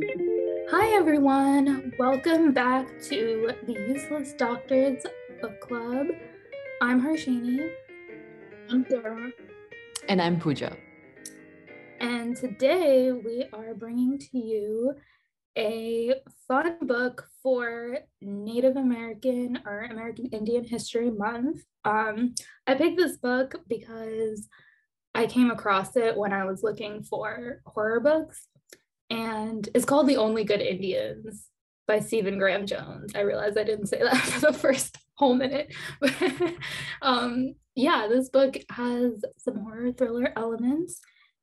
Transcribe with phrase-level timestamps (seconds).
[0.00, 1.92] Hi, everyone.
[1.98, 5.04] Welcome back to the Useless Doctors
[5.42, 6.06] Book Club.
[6.80, 7.68] I'm Harshini.
[8.70, 9.32] I'm Sarah.
[10.08, 10.76] And I'm Pooja.
[11.98, 14.94] And today we are bringing to you
[15.56, 16.14] a
[16.46, 21.62] fun book for Native American or American Indian History Month.
[21.84, 22.36] Um,
[22.68, 24.46] I picked this book because
[25.12, 28.46] I came across it when I was looking for horror books
[29.10, 31.48] and it's called The Only Good Indians
[31.86, 33.12] by Stephen Graham Jones.
[33.14, 35.74] I realized I didn't say that for the first whole minute.
[36.00, 36.14] But
[37.02, 41.00] um, yeah, this book has some horror thriller elements.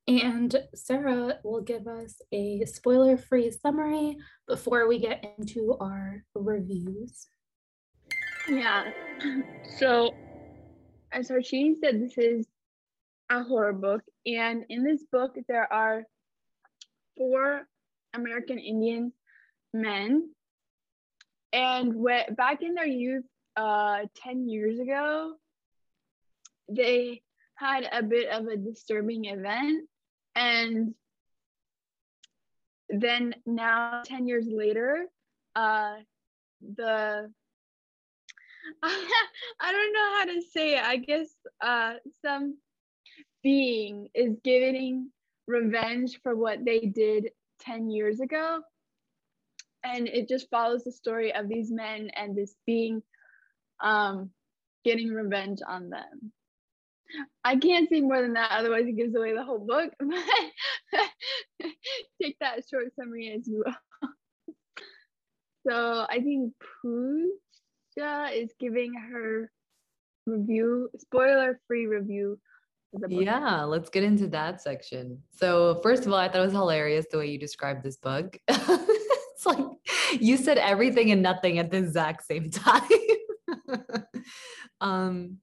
[0.08, 7.26] And Sarah will give us a spoiler free summary before we get into our reviews.
[8.48, 8.84] Yeah.
[9.78, 10.14] So,
[11.10, 12.46] as Harshini said, this is
[13.30, 14.02] a horror book.
[14.26, 16.04] And in this book, there are
[17.16, 17.66] four
[18.14, 19.12] American Indian
[19.72, 20.30] men.
[21.52, 23.24] And when, back in their youth,
[23.56, 25.34] uh, 10 years ago,
[26.68, 27.22] they
[27.54, 29.88] had a bit of a disturbing event.
[30.34, 30.94] And
[32.88, 35.06] then now, 10 years later,
[35.54, 35.94] uh,
[36.60, 37.30] the
[38.82, 40.84] I don't know how to say it.
[40.84, 41.28] I guess
[41.60, 42.58] uh, some
[43.42, 45.10] being is giving
[45.46, 47.30] revenge for what they did
[47.60, 48.60] 10 years ago.
[49.84, 53.02] And it just follows the story of these men and this being
[53.82, 54.30] um,
[54.84, 56.32] getting revenge on them.
[57.44, 59.92] I can't say more than that, otherwise, it gives away the whole book.
[62.22, 64.54] Take that short summary as you will.
[65.68, 66.52] so I think
[66.82, 69.50] Pooja is giving her
[70.26, 72.38] review, spoiler free review
[73.08, 75.22] yeah, let's get into that section.
[75.36, 78.38] So, first of all, I thought it was hilarious the way you described this book.
[78.48, 79.66] it's like
[80.20, 82.82] you said everything and nothing at the exact same time.
[84.80, 85.38] um,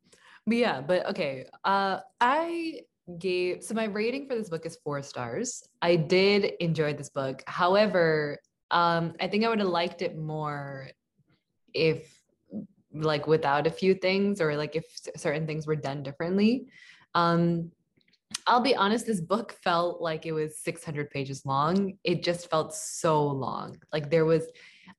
[0.46, 1.46] but yeah, but okay.
[1.64, 2.82] Uh, I
[3.20, 5.64] gave so my rating for this book is four stars.
[5.82, 7.44] I did enjoy this book.
[7.48, 8.40] However,
[8.72, 10.90] um, I think I would have liked it more
[11.74, 12.20] if
[12.94, 16.68] like without a few things or like if certain things were done differently.
[17.16, 17.72] Um,
[18.48, 21.98] I'll be honest, this book felt like it was 600 pages long.
[22.04, 23.78] It just felt so long.
[23.92, 24.46] Like there was,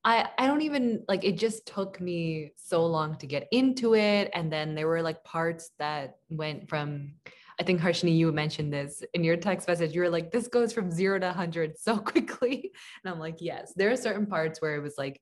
[0.04, 4.30] I, I don't even like it just took me so long to get into it.
[4.34, 7.14] And then there were like parts that went from,
[7.60, 9.94] I think Harshini, you mentioned this in your text message.
[9.94, 12.72] You were like, this goes from zero to 100 so quickly.
[13.04, 15.20] And I'm like, yes, there are certain parts where it was like,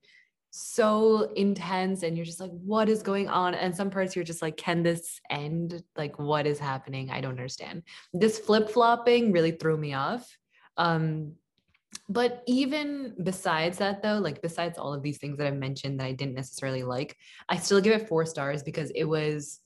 [0.55, 3.55] so intense and you're just like what is going on?
[3.55, 5.83] And some parts you're just like can this end?
[5.97, 7.09] Like what is happening?
[7.09, 7.81] I don't understand.
[8.13, 10.37] This flip-flopping really threw me off
[10.77, 11.33] um
[12.09, 16.05] but even besides that though like besides all of these things that i mentioned that
[16.05, 17.15] i didn't necessarily like
[17.49, 19.59] i still give it four stars because it was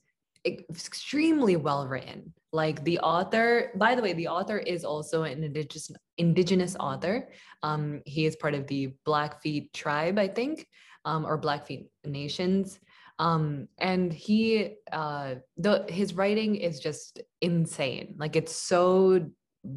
[0.46, 5.92] extremely well written like the author by the way the author is also an indigenous
[6.18, 7.30] indigenous author.
[7.64, 10.68] Um, he is part of the blackfeet tribe i think
[11.06, 12.80] um, or blackfeet nations.
[13.20, 18.16] Um, and he uh, the his writing is just insane.
[18.18, 19.28] Like it's so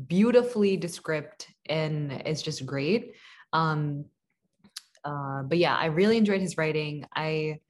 [0.06, 3.14] beautifully descript and it's just great.
[3.52, 4.04] Um,
[5.02, 7.06] uh, but yeah i really enjoyed his writing.
[7.14, 7.60] I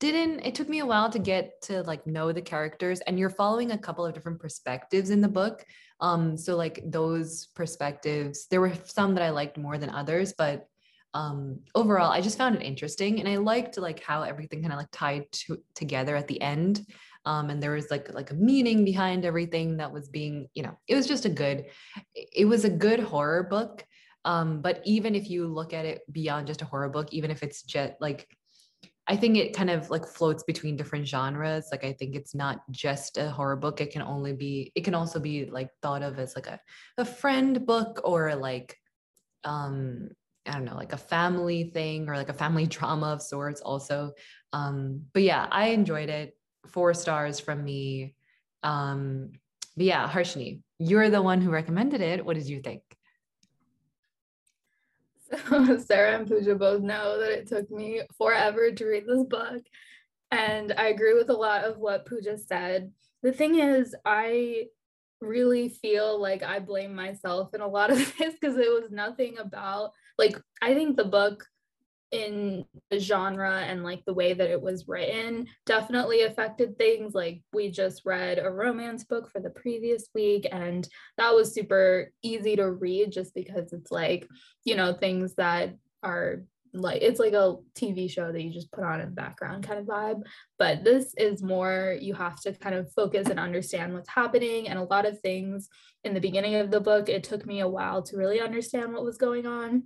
[0.00, 3.30] didn't it took me a while to get to like know the characters and you're
[3.30, 5.64] following a couple of different perspectives in the book
[6.00, 10.66] um so like those perspectives there were some that i liked more than others but
[11.14, 14.78] um overall i just found it interesting and i liked like how everything kind of
[14.78, 16.86] like tied to, together at the end
[17.24, 20.76] um and there was like like a meaning behind everything that was being you know
[20.86, 21.64] it was just a good
[22.14, 23.84] it was a good horror book
[24.24, 27.42] um but even if you look at it beyond just a horror book even if
[27.42, 28.28] it's just like
[29.08, 31.68] I think it kind of like floats between different genres.
[31.72, 33.80] Like I think it's not just a horror book.
[33.80, 36.60] It can only be, it can also be like thought of as like a,
[36.98, 38.76] a friend book or like
[39.44, 40.10] um
[40.46, 44.12] I don't know, like a family thing or like a family drama of sorts also.
[44.52, 46.36] Um, but yeah, I enjoyed it.
[46.66, 48.14] Four stars from me.
[48.62, 49.32] Um,
[49.76, 52.24] but yeah, Harshini, you're the one who recommended it.
[52.24, 52.82] What did you think?
[55.30, 59.62] So Sarah and Pooja both know that it took me forever to read this book.
[60.30, 62.92] And I agree with a lot of what Pooja said.
[63.22, 64.66] The thing is, I
[65.20, 69.38] really feel like I blame myself in a lot of this because it was nothing
[69.38, 71.44] about, like, I think the book
[72.10, 77.42] in the genre and like the way that it was written definitely affected things like
[77.52, 80.88] we just read a romance book for the previous week and
[81.18, 84.26] that was super easy to read just because it's like
[84.64, 86.44] you know things that are
[86.74, 89.80] like it's like a TV show that you just put on in the background kind
[89.80, 90.22] of vibe.
[90.58, 94.68] But this is more you have to kind of focus and understand what's happening.
[94.68, 95.68] And a lot of things
[96.04, 99.04] in the beginning of the book, it took me a while to really understand what
[99.04, 99.84] was going on.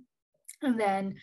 [0.61, 1.15] And then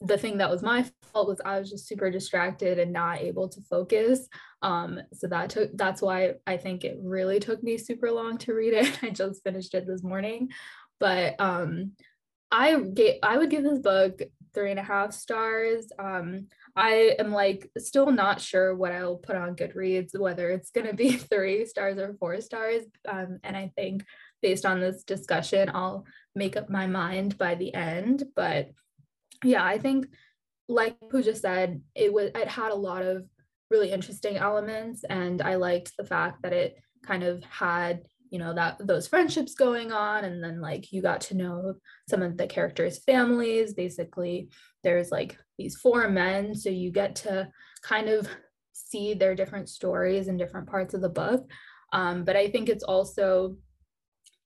[0.00, 3.48] the thing that was my fault was I was just super distracted and not able
[3.48, 4.28] to focus.
[4.62, 8.54] Um, so that took that's why I think it really took me super long to
[8.54, 8.98] read it.
[9.02, 10.50] I just finished it this morning.
[11.00, 11.92] But um
[12.50, 14.20] I get I would give this book
[14.54, 15.86] three and a half stars.
[15.98, 20.94] Um, I am like still not sure what I'll put on Goodreads, whether it's gonna
[20.94, 22.84] be three stars or four stars.
[23.06, 24.04] Um, and I think
[24.42, 28.24] based on this discussion, I'll make up my mind by the end.
[28.34, 28.70] But
[29.46, 30.06] yeah, I think
[30.68, 33.24] like Pooja said, it was it had a lot of
[33.70, 38.52] really interesting elements, and I liked the fact that it kind of had you know
[38.54, 41.74] that those friendships going on and then like you got to know
[42.08, 43.74] some of the characters families.
[43.74, 44.50] Basically
[44.82, 47.48] there's like these four men so you get to
[47.82, 48.28] kind of
[48.72, 51.48] see their different stories in different parts of the book.
[51.92, 53.56] Um, but i think it's also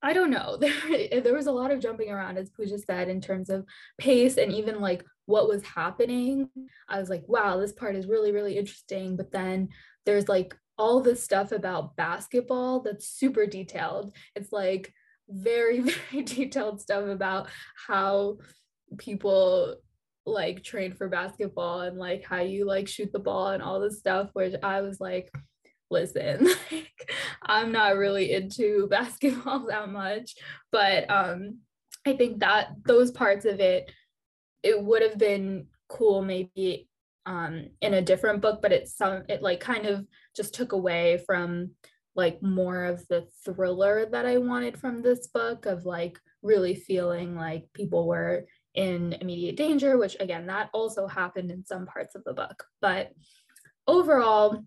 [0.03, 0.59] i don't know.
[0.61, 3.65] There, there was a lot of jumping around as pooja said in terms of
[3.99, 6.49] pace and even like what was happening.
[6.89, 9.17] I was like wow this part is really really interesting.
[9.17, 9.69] But then
[10.07, 14.17] there's like all this stuff about basketball that's super detailed.
[14.35, 14.93] It's like
[15.29, 15.81] very,
[16.11, 17.49] very detailed stuff about
[17.87, 18.39] how
[18.99, 19.77] people
[20.27, 23.99] like train for basketball and like how you like shoot the ball and all this
[23.99, 25.31] stuff, which I was like,
[25.91, 30.35] listen, like, I'm not really into basketball that much.
[30.73, 31.59] But um
[32.07, 33.91] I think that those parts of it,
[34.63, 36.89] it would have been cool maybe
[37.27, 40.07] um in a different book, but it's some it like kind of
[40.37, 41.71] just took away from
[42.17, 47.37] like more of the thriller that I wanted from this book of like really feeling
[47.37, 52.25] like people were in immediate danger, which again, that also happened in some parts of
[52.25, 52.65] the book.
[52.81, 53.13] But
[53.87, 54.65] overall,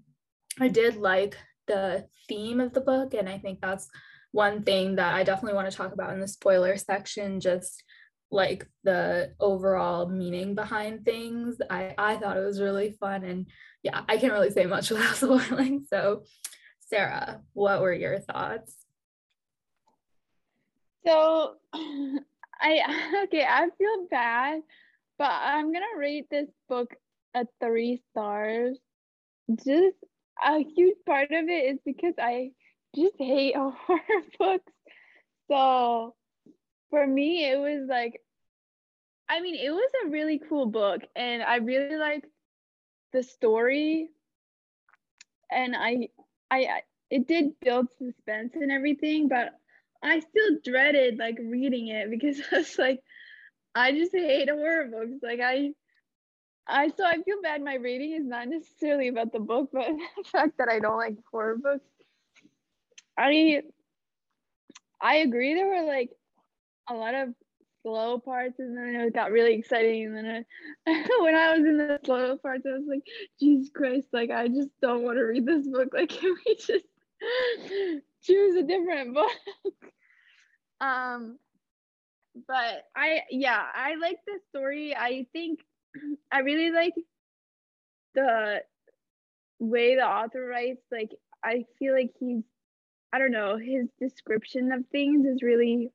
[0.59, 3.13] I did like the theme of the book.
[3.13, 3.87] And I think that's
[4.31, 7.83] one thing that I definitely want to talk about in the spoiler section, just
[8.31, 11.57] like the overall meaning behind things.
[11.69, 13.47] I, I thought it was really fun and
[13.83, 15.85] yeah, I can't really say much without spoiling.
[15.89, 16.23] So,
[16.79, 18.75] Sarah, what were your thoughts?
[21.05, 24.61] So, I okay, I feel bad,
[25.17, 26.95] but I'm gonna rate this book
[27.35, 28.77] a three stars.
[29.65, 29.97] Just
[30.41, 32.51] a huge part of it is because I
[32.95, 34.71] just hate horror books.
[35.49, 36.15] So
[36.89, 38.21] for me, it was like,
[39.29, 42.17] I mean, it was a really cool book, and I really like
[43.05, 44.09] the story
[45.51, 46.09] and I,
[46.51, 49.53] I it did build suspense and everything but
[50.03, 53.01] i still dreaded like reading it because i was like
[53.75, 55.71] i just hate horror books like i
[56.67, 59.87] i so i feel bad my rating is not necessarily about the book but
[60.17, 61.85] the fact that i don't like horror books.
[63.17, 63.61] I
[65.01, 66.11] i agree there were like
[66.89, 67.29] a lot of
[67.81, 70.45] slow parts and then it got really exciting and then
[70.87, 73.03] I, when i was in the slow parts i was like
[73.39, 75.89] jesus christ like i just don't want to read this book.
[75.93, 76.85] Like can we just
[78.23, 79.31] choose a different book?
[80.81, 81.37] Um
[82.47, 84.95] but i yeah i like the story.
[84.95, 85.59] I think
[86.31, 86.93] i really like
[88.15, 88.61] the
[89.59, 91.11] way the author writes like
[91.43, 92.43] i feel like he's
[93.11, 95.91] i don't know his description of things is really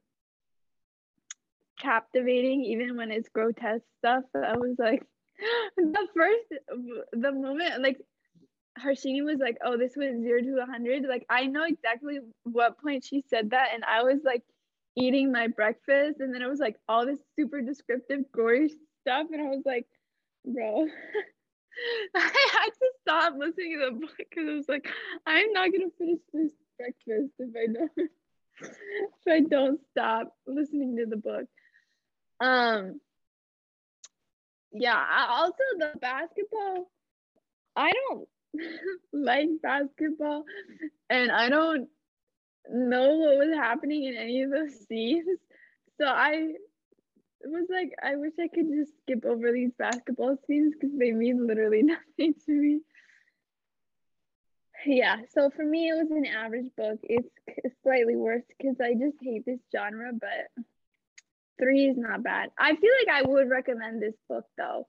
[1.81, 5.02] captivating even when it's grotesque stuff i was like
[5.76, 6.62] the first
[7.12, 7.99] the moment like
[8.78, 11.05] Harshini was like, "Oh, this was zero to a hundred.
[11.05, 14.45] Like I know exactly what point she said that, and I was like
[14.97, 18.71] eating my breakfast, and then it was like all this super descriptive, gory
[19.09, 19.87] stuff, and I was like,
[20.45, 20.87] "Bro,
[22.15, 24.87] I had to stop listening to the book because I was like,
[25.27, 27.91] I'm not gonna finish this breakfast if I don't
[28.61, 31.47] if I don't stop listening to the book."
[32.41, 33.00] Um,
[34.73, 36.91] yeah, also the basketball,
[37.75, 38.29] I don't
[39.12, 40.45] like basketball
[41.09, 41.88] and I don't
[42.71, 45.27] know what was happening in any of those scenes.
[45.99, 46.53] So I
[47.45, 51.47] was like, I wish I could just skip over these basketball scenes because they mean
[51.47, 51.83] literally
[52.18, 52.80] nothing to me.
[54.87, 56.99] Yeah, so for me, it was an average book.
[57.02, 57.28] It's
[57.83, 60.64] slightly worse because I just hate this genre, but
[61.59, 62.50] three is not bad.
[62.59, 64.87] I feel like I would recommend this book though.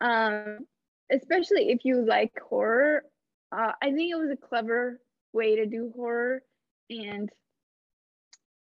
[0.00, 0.66] Um,
[1.10, 3.04] especially if you like horror.
[3.52, 5.00] Uh, I think it was a clever
[5.32, 6.42] way to do horror,
[6.88, 7.30] and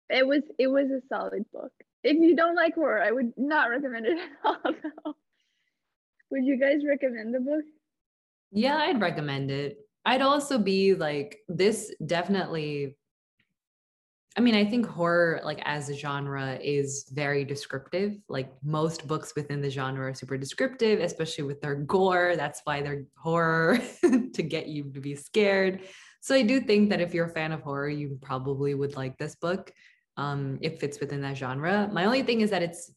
[0.10, 1.72] it was it was a solid book.
[2.07, 5.13] If you don't like horror, I would not recommend it at all.
[6.31, 7.63] Would you guys recommend the book?
[8.51, 9.77] Yeah, I'd recommend it.
[10.05, 12.97] I'd also be like, this definitely
[14.37, 18.17] I mean, I think horror, like as a genre, is very descriptive.
[18.29, 22.35] Like most books within the genre are super descriptive, especially with their gore.
[22.35, 23.79] That's why they're horror
[24.33, 25.81] to get you to be scared.
[26.21, 29.17] So I do think that if you're a fan of horror, you probably would like
[29.17, 29.71] this book.
[30.17, 31.89] Um, it fits within that genre.
[31.91, 32.91] My only thing is that it's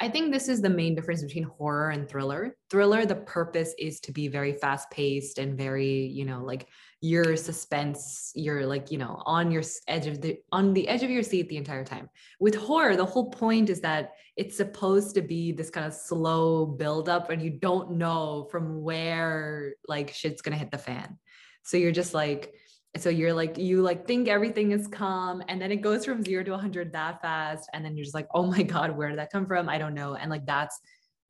[0.00, 2.56] I think this is the main difference between horror and thriller.
[2.68, 6.66] Thriller, the purpose is to be very fast paced and very, you know, like
[7.00, 11.10] your suspense, you're like, you know, on your edge of the on the edge of
[11.10, 12.08] your seat the entire time.
[12.40, 16.66] With horror, the whole point is that it's supposed to be this kind of slow
[16.66, 21.18] build up and you don't know from where like shit's gonna hit the fan.
[21.62, 22.52] So you're just like,
[22.96, 26.44] so you're like you like think everything is calm and then it goes from 0
[26.44, 29.32] to 100 that fast and then you're just like oh my god where did that
[29.32, 29.68] come from?
[29.68, 30.14] I don't know.
[30.14, 30.80] And like that's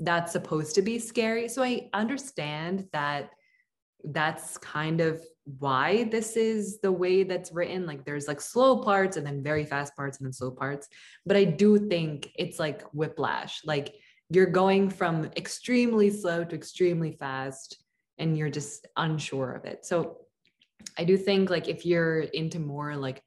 [0.00, 1.49] that's supposed to be scary.
[1.49, 3.30] So i understand that
[4.04, 5.23] that's kind of
[5.59, 7.87] why this is the way that's written.
[7.87, 10.88] Like there's like slow parts and then very fast parts and then slow parts.
[11.25, 13.62] But i do think it's like whiplash.
[13.64, 13.94] Like
[14.30, 17.83] you're going from extremely slow to extremely fast
[18.18, 19.85] and you're just unsure of it.
[19.87, 20.18] So
[20.99, 23.23] I do think like if you're into more like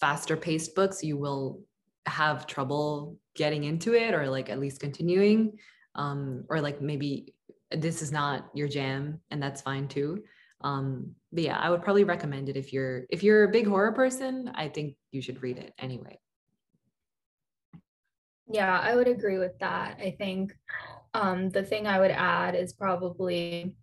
[0.00, 1.60] faster paced books, you will
[2.06, 5.58] have trouble getting into it or like at least continuing.
[5.94, 7.34] Um, or like maybe
[7.70, 10.22] this is not your jam and that's fine too.
[10.60, 13.92] Um, but yeah, I would probably recommend it if you're if you're a big horror
[13.92, 16.18] person, I think you should read it anyway.
[18.50, 19.98] Yeah, I would agree with that.
[20.00, 20.56] I think
[21.14, 23.76] um, the thing I would add is probably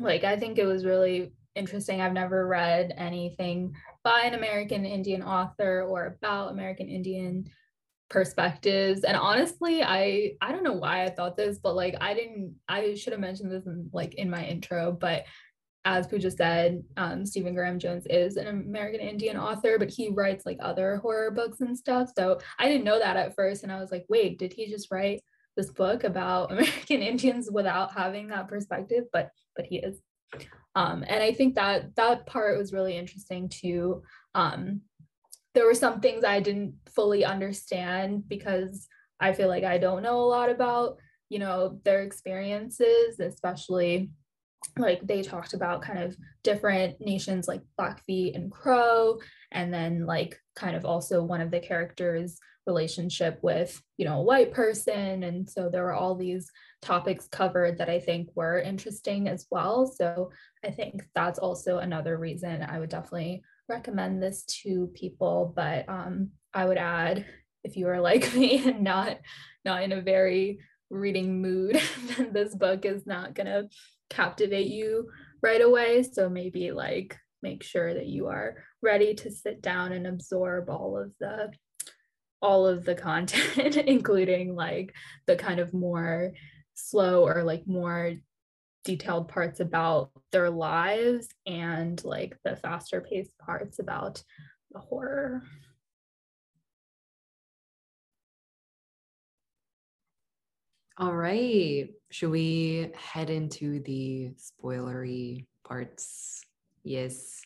[0.00, 2.00] like I think it was really interesting.
[2.00, 7.46] I've never read anything by an American Indian author or about American Indian
[8.08, 12.54] perspectives and honestly i i don't know why i thought this but like i didn't
[12.68, 15.24] i should have mentioned this in like in my intro but
[15.86, 20.44] as Pooja said, um, Stephen Graham Jones is an American Indian author, but he writes
[20.44, 22.10] like other horror books and stuff.
[22.18, 23.62] So I didn't know that at first.
[23.62, 25.22] And I was like, wait, did he just write
[25.56, 29.04] this book about American Indians without having that perspective?
[29.12, 30.00] But but he is.
[30.74, 34.02] Um, and I think that that part was really interesting too.
[34.34, 34.82] Um,
[35.54, 38.86] there were some things I didn't fully understand because
[39.18, 40.98] I feel like I don't know a lot about,
[41.30, 44.10] you know, their experiences, especially
[44.78, 49.18] like they talked about kind of different nations like Blackfeet and Crow,
[49.52, 54.22] and then like kind of also one of the characters relationship with you know a
[54.22, 55.22] white person.
[55.22, 56.50] And so there were all these
[56.82, 59.86] topics covered that i think were interesting as well.
[59.86, 60.30] So
[60.64, 65.52] i think that's also another reason i would definitely recommend this to people.
[65.54, 67.26] But um, i would add
[67.64, 69.18] if you are like me and not
[69.64, 70.58] not in a very
[70.88, 71.80] reading mood
[72.16, 73.68] then this book is not going to
[74.08, 75.08] captivate you
[75.42, 76.02] right away.
[76.02, 80.98] So maybe like make sure that you are ready to sit down and absorb all
[80.98, 81.52] of the
[82.42, 84.94] all of the content, including like
[85.26, 86.32] the kind of more
[86.74, 88.14] slow or like more
[88.84, 94.22] detailed parts about their lives and like the faster paced parts about
[94.70, 95.42] the horror.
[100.98, 101.88] All right.
[102.10, 106.42] Should we head into the spoilery parts?
[106.84, 107.42] Yes.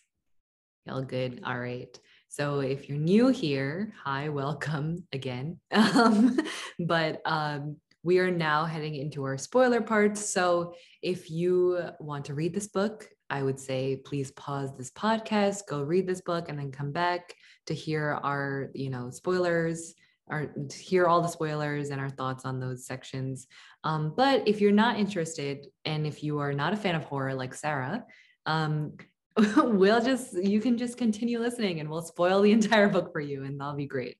[0.89, 1.43] All good.
[1.45, 1.99] All right.
[2.33, 5.59] So if you're new here, hi, welcome again.
[5.73, 6.39] Um,
[6.79, 10.31] but um, we are now heading into our spoiler parts.
[10.31, 15.67] So if you want to read this book, I would say please pause this podcast,
[15.69, 17.35] go read this book, and then come back
[17.67, 19.93] to hear our, you know, spoilers,
[20.29, 23.49] or hear all the spoilers and our thoughts on those sections.
[23.83, 27.35] Um, but if you're not interested, and if you are not a fan of horror
[27.35, 28.05] like Sarah,
[28.47, 28.93] um,
[29.57, 33.45] we'll just you can just continue listening and we'll spoil the entire book for you
[33.45, 34.17] and that'll be great.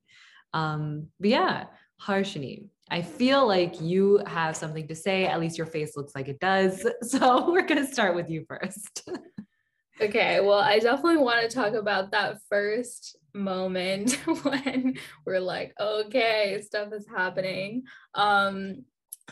[0.53, 1.65] Um but yeah
[2.03, 5.27] harshini i feel like you have something to say.
[5.27, 6.87] At least your face looks like it does.
[7.03, 9.09] So we're going to start with you first.
[10.03, 14.13] Okay well i definitely want to talk about that first moment
[14.43, 17.83] when we're like okay stuff is happening.
[18.15, 18.87] Um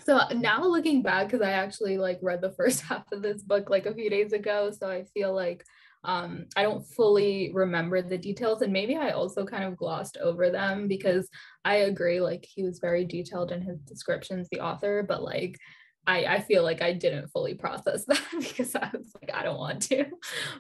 [0.05, 3.71] so now looking back because i actually like read the first half of this book
[3.71, 5.65] like a few days ago so i feel like
[6.05, 10.49] um, i don't fully remember the details and maybe i also kind of glossed over
[10.49, 11.29] them because
[11.65, 15.59] i agree like he was very detailed in his descriptions the author but like
[16.07, 19.59] I, I feel like I didn't fully process that because I was like, I don't
[19.59, 20.07] want to.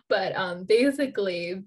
[0.06, 1.62] But um, basically,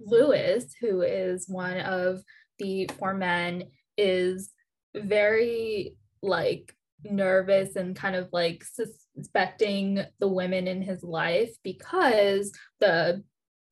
[0.00, 2.22] Lewis, who is one of
[2.58, 3.64] the four men,
[3.98, 4.50] is
[4.94, 13.22] very like nervous and kind of like suspecting the women in his life because the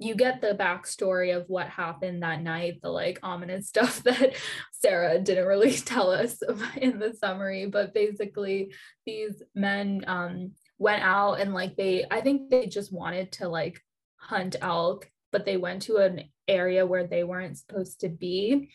[0.01, 4.35] you get the backstory of what happened that night, the like ominous stuff that
[4.73, 6.43] Sarah didn't really tell us
[6.77, 7.67] in the summary.
[7.67, 8.75] But basically,
[9.07, 13.81] these men um, went out and like they, I think they just wanted to like
[14.17, 18.71] hunt elk, but they went to an area where they weren't supposed to be.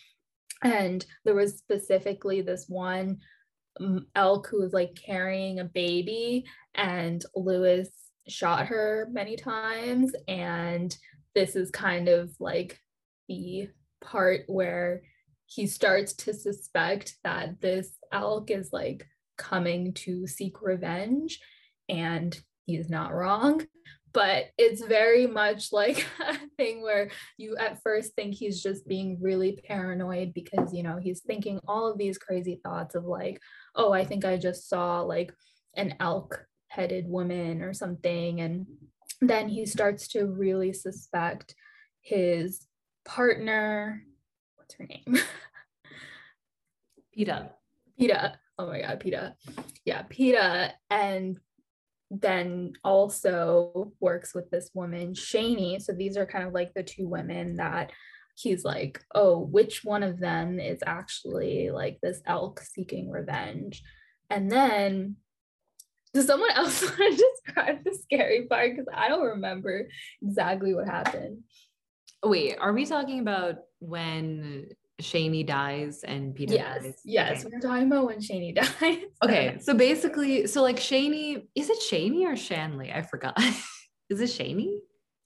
[0.64, 3.18] And there was specifically this one
[4.16, 7.90] elk who was like carrying a baby, and Lewis
[8.28, 10.98] shot her many times and
[11.36, 12.80] this is kind of like
[13.28, 13.70] the
[14.02, 15.02] part where
[15.46, 19.06] he starts to suspect that this elk is like
[19.38, 21.40] coming to seek revenge
[21.90, 23.62] and he's not wrong.
[24.14, 29.18] But it's very much like a thing where you at first think he's just being
[29.22, 33.42] really paranoid because you know he's thinking all of these crazy thoughts of like
[33.76, 35.34] oh i think i just saw like
[35.76, 38.66] an elk headed woman or something and
[39.22, 41.56] then he starts to really suspect
[42.02, 42.68] his
[43.06, 44.04] partner.
[44.56, 45.18] What's her name?
[47.14, 47.52] Peta.
[47.98, 48.40] Peta.
[48.58, 49.36] Oh my God, Peta.
[49.86, 50.74] Yeah, Peta.
[50.90, 51.40] And
[52.12, 55.82] then also works with this woman, Shani.
[55.82, 57.92] So these are kind of like the two women that
[58.36, 63.82] he's like, oh, which one of them is actually like this elk seeking revenge?
[64.30, 65.16] And then
[66.14, 68.72] does someone else want to describe the scary part?
[68.72, 69.88] Because I don't remember
[70.22, 71.40] exactly what happened.
[72.24, 74.68] Wait, are we talking about when
[75.02, 77.02] Shani dies and Peter yes, dies?
[77.04, 77.54] Yes, okay.
[77.54, 79.04] we're talking about when Shani dies.
[79.24, 82.92] okay, so basically, so like Shani, is it Shani or Shanley?
[82.92, 83.38] I forgot.
[84.10, 84.78] is it Shani?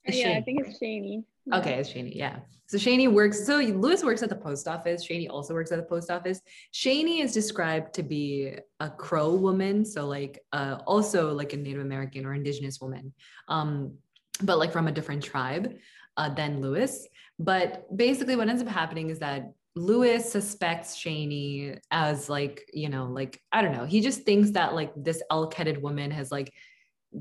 [0.06, 1.24] yeah, I think it's Shani.
[1.46, 1.58] Yeah.
[1.58, 2.14] Okay, it's Shani.
[2.14, 2.40] Yeah.
[2.66, 3.44] So Shani works.
[3.46, 5.06] So Lewis works at the post office.
[5.06, 6.40] Shani also works at the post office.
[6.72, 11.82] Shani is described to be a Crow woman, so like uh, also like a Native
[11.82, 13.12] American or Indigenous woman,
[13.48, 13.94] um,
[14.42, 15.74] but like from a different tribe
[16.16, 17.08] uh, than Lewis.
[17.38, 23.06] But basically, what ends up happening is that Lewis suspects Shani as like you know
[23.06, 23.84] like I don't know.
[23.84, 26.52] He just thinks that like this elk-headed woman has like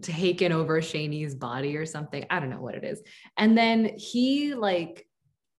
[0.02, 2.26] taken over Shani's body or something.
[2.30, 3.02] I don't know what it is.
[3.38, 5.06] And then he like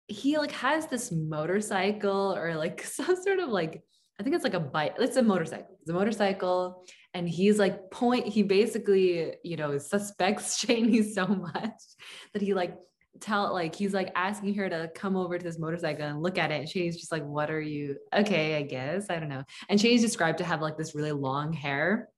[0.08, 3.84] he like has this motorcycle or like some sort of like
[4.20, 4.96] I think it's like a bike.
[5.00, 5.78] It's a motorcycle.
[5.80, 6.84] It's a motorcycle.
[7.14, 11.72] And he's like point, he basically, you know, suspects Shani so much
[12.34, 12.76] that he like
[13.22, 16.52] tell like he's like asking her to come over to this motorcycle and look at
[16.52, 16.60] it.
[16.60, 17.96] And Shani's just like, what are you?
[18.14, 19.10] Okay, I guess.
[19.10, 19.44] I don't know.
[19.70, 22.10] And Shani's described to have like this really long hair.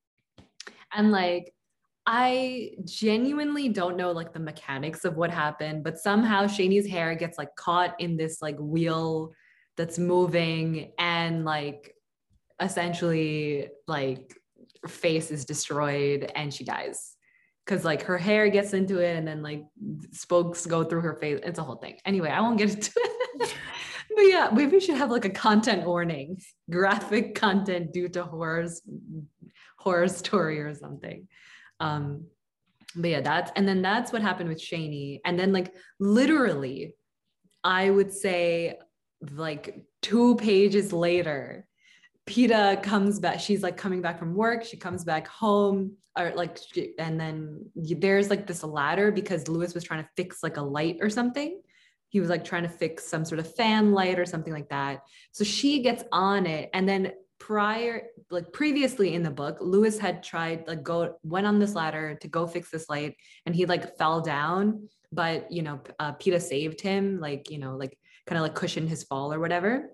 [0.94, 1.54] And like
[2.06, 7.38] I genuinely don't know like the mechanics of what happened, but somehow Shani's hair gets
[7.38, 9.34] like caught in this like wheel
[9.78, 11.96] that's moving and like
[12.60, 14.36] essentially like
[14.88, 17.16] face is destroyed and she dies
[17.66, 19.64] because like her hair gets into it and then like
[20.12, 21.40] spokes go through her face.
[21.44, 21.98] It's a whole thing.
[22.06, 23.56] Anyway, I won't get into it.
[24.16, 28.82] but yeah, maybe we should have like a content warning, graphic content due to horrors,
[29.78, 31.28] horror story or something.
[31.82, 32.28] Um,
[32.96, 35.20] but yeah, that's and then that's what happened with Shani.
[35.26, 36.94] And then like literally,
[37.64, 38.78] I would say
[39.36, 41.68] like two pages later,
[42.26, 43.40] Peta comes back.
[43.40, 44.64] She's like coming back from work.
[44.64, 46.60] She comes back home, or like,
[47.00, 50.98] and then there's like this ladder because Lewis was trying to fix like a light
[51.02, 51.62] or something.
[52.10, 55.04] He was like trying to fix some sort of fan light or something like that.
[55.32, 60.22] So she gets on it, and then prior like previously in the book lewis had
[60.22, 63.98] tried like go went on this ladder to go fix this light and he like
[63.98, 68.56] fell down but you know uh, saved him like you know like kind of like
[68.56, 69.92] cushioned his fall or whatever.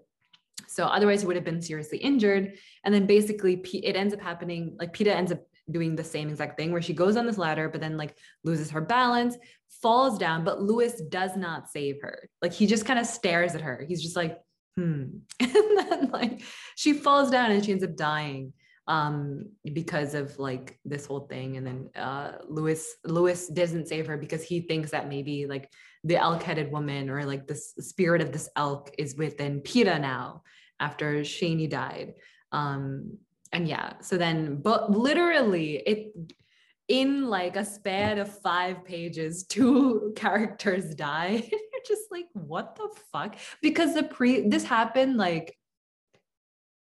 [0.67, 2.57] So otherwise he would have been seriously injured.
[2.83, 6.29] And then basically P- it ends up happening like Peta ends up doing the same
[6.29, 9.35] exact thing where she goes on this ladder but then like loses her balance
[9.81, 12.29] falls down but lewis does not save her.
[12.41, 13.85] Like he just kind of stares at her.
[13.87, 14.37] He's just like
[14.77, 15.03] hmm.
[15.39, 16.41] And then like
[16.75, 18.53] she falls down and she ends up dying
[18.87, 21.57] um because of like this whole thing.
[21.57, 25.69] And then uh lewis lewis doesn't save her because he thinks that maybe like
[26.03, 30.43] the elk-headed woman or like the spirit of this elk is within Peta now
[30.79, 32.13] after Shani died.
[32.51, 33.17] Um
[33.51, 36.13] and yeah so then but literally it
[36.87, 41.49] in like a span of five pages two characters die
[41.87, 43.35] just like, what the fuck?
[43.61, 45.57] Because the pre this happened like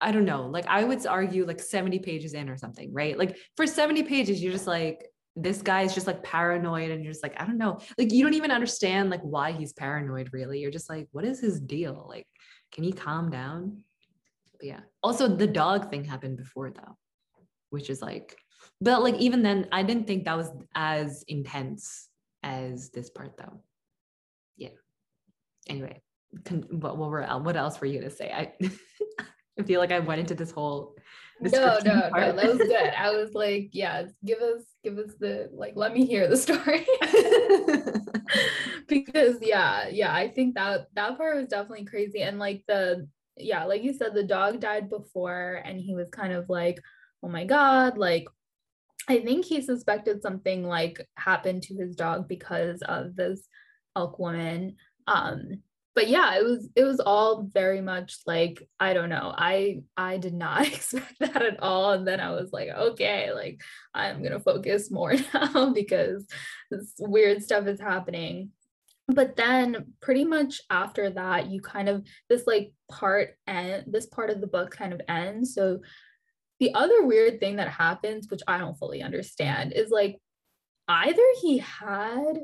[0.01, 3.19] I don't know, like I would argue like 70 pages in or something, right?
[3.19, 7.13] Like for 70 pages, you're just like, this guy is just like paranoid and you're
[7.13, 7.79] just like, I don't know.
[7.99, 10.61] Like you don't even understand like why he's paranoid really.
[10.61, 12.07] You're just like, what is his deal?
[12.09, 12.27] Like,
[12.73, 13.83] can he calm down?
[14.59, 14.81] But yeah.
[15.03, 16.97] Also the dog thing happened before though,
[17.71, 18.37] which is like,
[18.81, 22.09] but like even then, I didn't think that was as intense
[22.43, 23.63] as this part though.
[25.69, 26.01] Anyway,
[26.71, 28.31] what, what were what else were you gonna say?
[28.33, 28.53] I
[29.59, 30.97] I feel like I went into this whole
[31.41, 31.51] no
[31.85, 32.13] no part.
[32.13, 35.93] no that was good i was like yeah give us give us the like let
[35.93, 36.87] me hear the story
[38.89, 43.65] because yeah yeah i think that that part was definitely crazy and like the yeah
[43.65, 46.81] like you said the dog died before and he was kind of like
[47.23, 48.27] oh my god like
[49.09, 53.47] i think he suspected something like happened to his dog because of this
[53.95, 54.75] elk woman
[55.07, 55.63] um
[55.97, 60.19] but yeah it was it was all very much like i don't know i i
[60.19, 61.93] did not expect that at all.
[61.93, 63.61] And then i was like okay like
[63.95, 66.27] i'm gonna focus more now because
[66.71, 68.51] this weird stuff is happening.
[69.09, 74.31] But then pretty much after that you kind of this like part and this part
[74.31, 75.55] of the book kind of ends.
[75.55, 75.79] So
[76.59, 80.19] the other weird thing that happens which i don't fully understand is like
[80.89, 82.39] either he had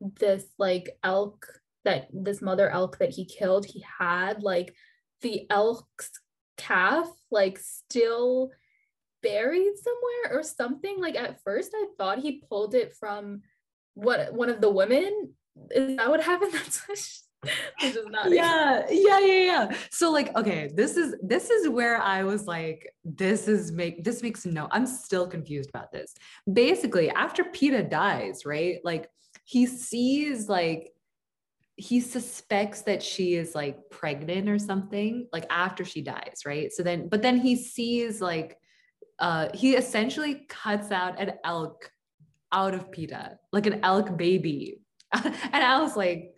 [0.00, 1.46] this like elk
[1.84, 4.74] that this mother elk that he killed, he had like
[5.22, 6.10] the elk's
[6.56, 8.50] calf like still
[9.22, 11.00] buried somewhere or something.
[11.00, 13.42] Like at first I thought he pulled it from
[13.94, 15.34] what one of the women.
[15.70, 16.52] Is that what happened?
[16.88, 21.68] That's which is not yeah yeah yeah yeah so like okay this is this is
[21.68, 26.14] where i was like this is make this makes no i'm still confused about this
[26.52, 29.08] basically after Peta dies right like
[29.44, 30.92] he sees like
[31.80, 36.70] he suspects that she is like pregnant or something like after she dies right?
[36.72, 38.58] So then but then he sees like
[39.18, 41.90] uh he essentially cuts out an elk
[42.52, 44.80] out of Peta like an elk baby.
[45.14, 46.34] And i was like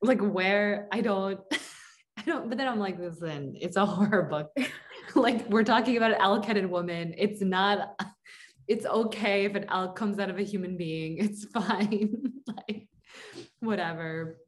[0.00, 1.40] like where i don't
[2.16, 4.50] i don't but then i'm like listen it's a horror book.
[5.14, 7.14] Like we're talking about an elk-headed woman.
[7.16, 8.00] It's not
[8.66, 11.18] it's okay if an elk comes out of a human being.
[11.18, 12.32] It's fine.
[12.46, 12.88] Like
[13.60, 14.38] whatever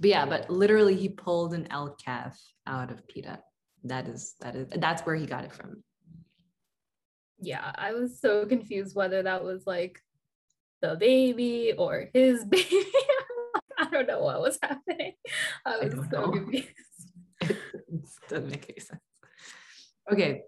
[0.00, 3.40] but yeah, but literally he pulled an elk calf out of Peta.
[3.84, 5.82] That is that is that's where he got it from.
[7.40, 10.00] Yeah, I was so confused whether that was like
[10.80, 12.84] the baby or his baby.
[13.78, 15.14] I don't know what was happening.
[15.64, 16.30] I was I so know.
[16.32, 16.68] confused.
[17.40, 17.58] it
[18.28, 19.00] doesn't make any sense.
[20.10, 20.42] Okay,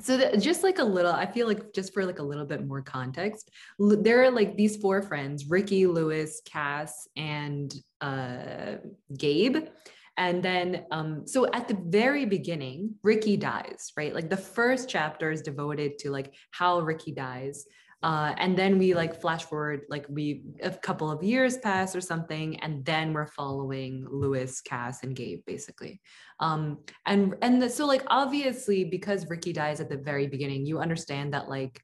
[0.00, 2.82] so just like a little i feel like just for like a little bit more
[2.82, 8.76] context there are like these four friends ricky lewis cass and uh,
[9.16, 9.68] gabe.
[10.16, 14.14] And then um, so at the very beginning ricky dies right?
[14.14, 17.64] Like the first chapter is devoted to like how ricky dies
[18.02, 22.00] uh, and then we like flash forward, like we a couple of years pass or
[22.00, 26.00] something, and then we're following Lewis, Cass, and Gabe basically.
[26.38, 30.78] Um, and and the, so like obviously because Ricky dies at the very beginning, you
[30.78, 31.82] understand that like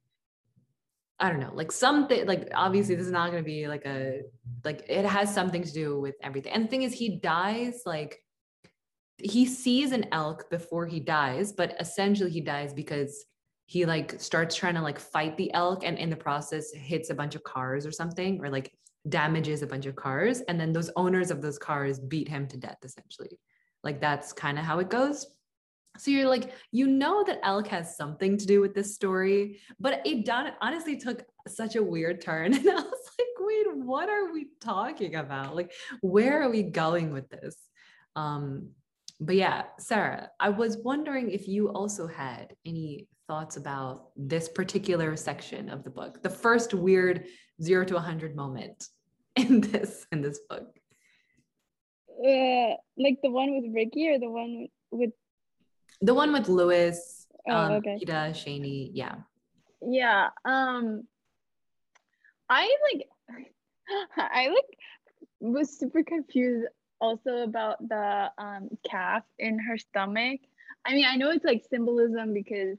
[1.21, 4.23] I don't know, like something like obviously this is not going to be like a
[4.65, 6.53] like it has something to do with everything.
[6.53, 8.19] And the thing is, he dies like
[9.19, 13.25] he sees an elk before he dies, but essentially he dies because
[13.67, 17.15] he like starts trying to like fight the elk and in the process hits a
[17.15, 18.73] bunch of cars or something or like
[19.09, 22.57] damages a bunch of cars and then those owners of those cars beat him to
[22.57, 23.39] death essentially.
[23.83, 25.27] Like that's kind of how it goes.
[25.99, 30.03] So you're like you know that elk has something to do with this story but
[30.05, 34.33] it done honestly took such a weird turn and i was like wait what are
[34.33, 35.57] we talking about?
[35.57, 37.57] Like where are we going with this?
[38.15, 38.71] Um
[39.19, 45.17] but yeah sarah i was wondering if you also had any thoughts about this particular
[45.17, 47.27] section of the book the first weird
[47.63, 48.89] 0 to 100 moment
[49.37, 50.69] in this in this book?
[52.09, 55.11] Uh, like the one with ricky or the one with
[56.01, 57.97] the one with lewis oh, um okay.
[57.99, 59.17] Peta, Shani, yeah.
[59.83, 61.05] Yeah um
[62.49, 63.09] i like
[64.17, 64.79] i like
[65.41, 66.67] was super confused
[67.01, 70.41] also about the um calf in her stomach.
[70.87, 72.79] I mean i know it's like symbolism because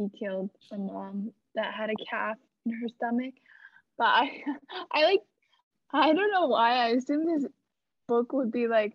[0.00, 2.36] he killed a mom that had a calf
[2.66, 3.34] in her stomach.
[3.98, 4.42] But I,
[4.92, 5.20] I like,
[5.92, 7.50] I don't know why I assumed this
[8.08, 8.94] book would be like,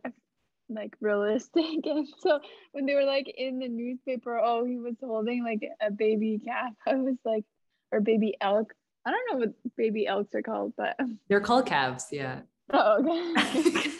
[0.70, 1.64] like realistic.
[1.86, 2.40] And so
[2.72, 6.74] when they were like in the newspaper, oh, he was holding like a baby calf.
[6.88, 7.46] I was like,
[7.92, 8.74] or baby elk.
[9.06, 10.98] I don't know what baby elks are called, but
[11.30, 12.08] they're called calves.
[12.12, 12.40] Yeah.
[12.74, 13.92] Oh, okay.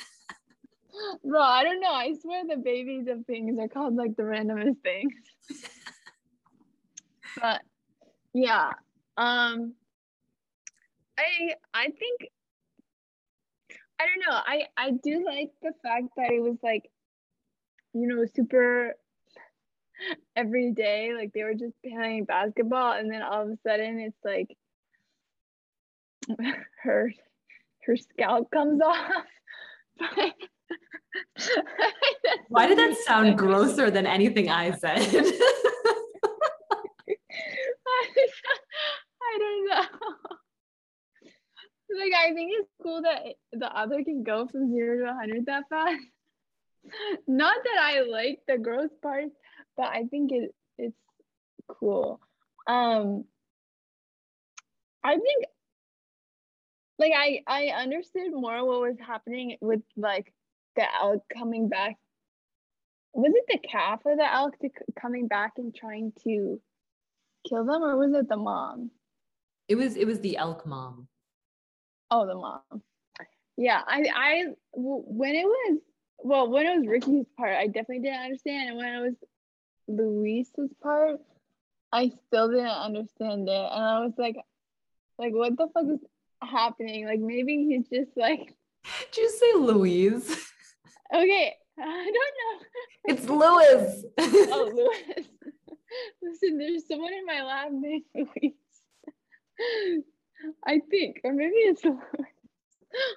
[1.24, 1.92] Bro, I don't know.
[1.92, 5.14] I swear the babies of things are called like the randomest things.
[7.40, 7.62] But
[8.34, 8.72] yeah.
[9.18, 9.74] Um
[11.18, 12.30] I I think
[14.00, 14.42] I don't know.
[14.46, 16.90] I I do like the fact that it was like
[17.94, 18.96] you know super
[20.36, 24.18] every day like they were just playing basketball and then all of a sudden it's
[24.24, 24.56] like
[26.84, 27.14] her
[27.86, 29.10] her scalp comes off
[32.50, 34.98] why did that sound grosser than anything i said
[39.24, 39.86] i don't know
[41.98, 45.64] like i think it's cool that the other can go from zero to 100 that
[45.70, 46.02] fast
[47.28, 49.26] not that i like the gross part,
[49.78, 50.96] but I think it it's
[51.68, 52.20] cool.
[52.68, 53.26] Um
[55.04, 55.46] I think
[56.98, 60.34] like I I understood more what was happening with like
[60.76, 61.96] the elk coming back.
[63.14, 66.60] Was it the calf or the elk to, coming back and trying to
[67.48, 68.92] kill them, or was it the mom?
[69.68, 71.08] It was it was the elk mom.
[72.12, 72.62] Oh, the mom.
[73.58, 75.80] Yeah, I I when it was
[76.20, 79.16] well when it was Ricky's part, I definitely didn't understand, and when it was
[79.88, 81.20] Luis's part,
[81.92, 83.52] I still didn't understand it.
[83.72, 84.36] And I was like,
[85.18, 86.00] like, what the fuck is
[86.42, 87.06] happening?
[87.06, 88.54] Like maybe he's just like
[89.12, 90.52] Did you say Louise?
[91.14, 93.14] Okay, I don't know.
[93.14, 94.04] It's Lewis.
[94.52, 95.28] oh, Lewis.
[96.22, 98.54] Listen, there's someone in my lab named Louise.
[100.66, 101.82] I think, or maybe it's.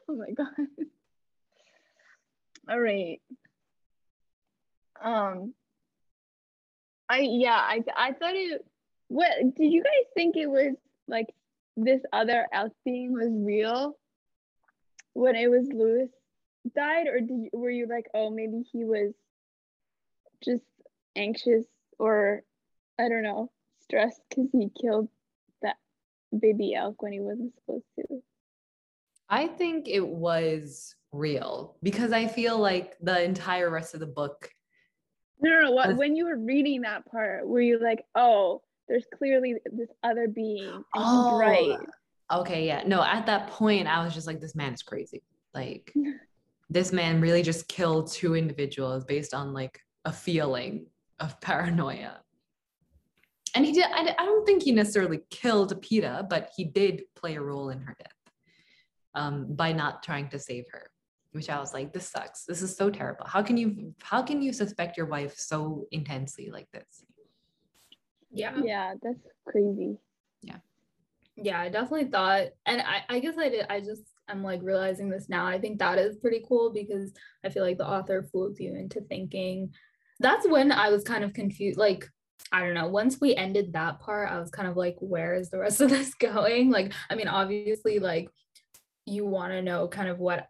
[0.08, 0.48] Oh my god.
[2.68, 3.20] All right.
[5.00, 5.54] Um,
[7.08, 8.66] I yeah, I I thought it.
[9.06, 10.74] What did you guys think it was
[11.06, 11.28] like?
[11.76, 13.96] This other elk being was real
[15.12, 16.10] when it was Lewis
[16.74, 19.12] died, or did you, were you like, oh, maybe he was
[20.42, 20.64] just
[21.14, 21.64] anxious
[21.98, 22.42] or
[22.98, 23.50] I don't know,
[23.82, 25.08] stressed because he killed
[26.36, 28.22] baby elk when he wasn't supposed to?
[29.28, 34.50] I think it was real because I feel like the entire rest of the book
[35.40, 35.70] no, no, no.
[35.72, 40.28] What, when you were reading that part, were you like, oh, there's clearly this other
[40.28, 41.78] being and oh, right?
[42.32, 42.82] Okay, yeah.
[42.86, 45.22] No, at that point, I was just like, this man is crazy.
[45.54, 45.92] Like,
[46.70, 50.86] this man really just killed two individuals based on like a feeling
[51.20, 52.20] of paranoia.
[53.54, 57.36] And he did, I, I don't think he necessarily killed Peta, but he did play
[57.36, 58.32] a role in her death
[59.14, 60.90] um, by not trying to save her
[61.32, 62.44] which I was like, this sucks.
[62.44, 63.26] This is so terrible.
[63.26, 67.04] How can you how can you suspect your wife so intensely like this?
[68.30, 68.58] Yeah.
[68.62, 69.98] Yeah, that's crazy.
[70.42, 70.56] Yeah.
[71.36, 75.08] Yeah, I definitely thought, and I, I guess I did, I just I'm like realizing
[75.08, 75.46] this now.
[75.46, 77.12] I think that is pretty cool because
[77.44, 79.72] I feel like the author fools you into thinking
[80.20, 81.78] that's when I was kind of confused.
[81.78, 82.10] Like,
[82.52, 85.50] I don't know, once we ended that part, I was kind of like, where is
[85.50, 86.70] the rest of this going?
[86.70, 88.28] Like, I mean, obviously, like
[89.08, 90.46] you want to know kind of what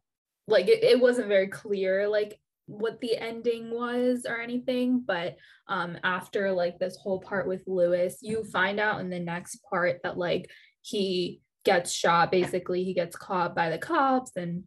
[0.46, 5.36] like it, it wasn't very clear like what the ending was or anything but
[5.68, 10.00] um after like this whole part with lewis you find out in the next part
[10.02, 10.50] that like
[10.82, 14.64] he gets shot basically he gets caught by the cops and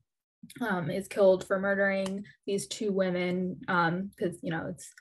[0.61, 4.91] um is killed for murdering these two women um because you know it's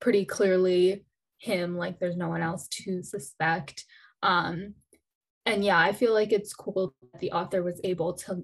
[0.00, 1.04] pretty clearly
[1.38, 3.84] him like there's no one else to suspect.
[4.22, 4.74] Um
[5.46, 8.42] and yeah i feel like it's cool that the author was able to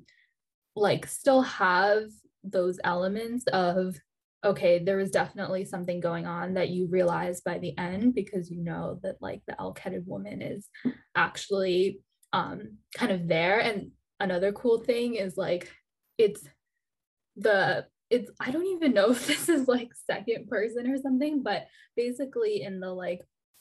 [0.77, 2.03] like still have
[2.45, 3.97] those elements of
[4.45, 8.63] okay there was definitely something going on that you realize by the end because you
[8.63, 10.69] know that like the elk-headed woman is
[11.17, 12.01] actually
[12.33, 13.61] um kind of there.
[13.61, 15.71] And another cool thing is like
[16.19, 16.43] it's
[17.37, 21.67] the it's i don't even know if this is like second person or something but
[21.97, 23.21] basically in the like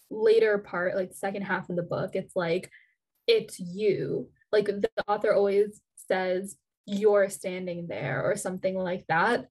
[0.10, 2.70] later part like second half of the book it's like
[3.30, 4.28] it's you.
[4.52, 9.46] Like the author always says you're standing there or something like that.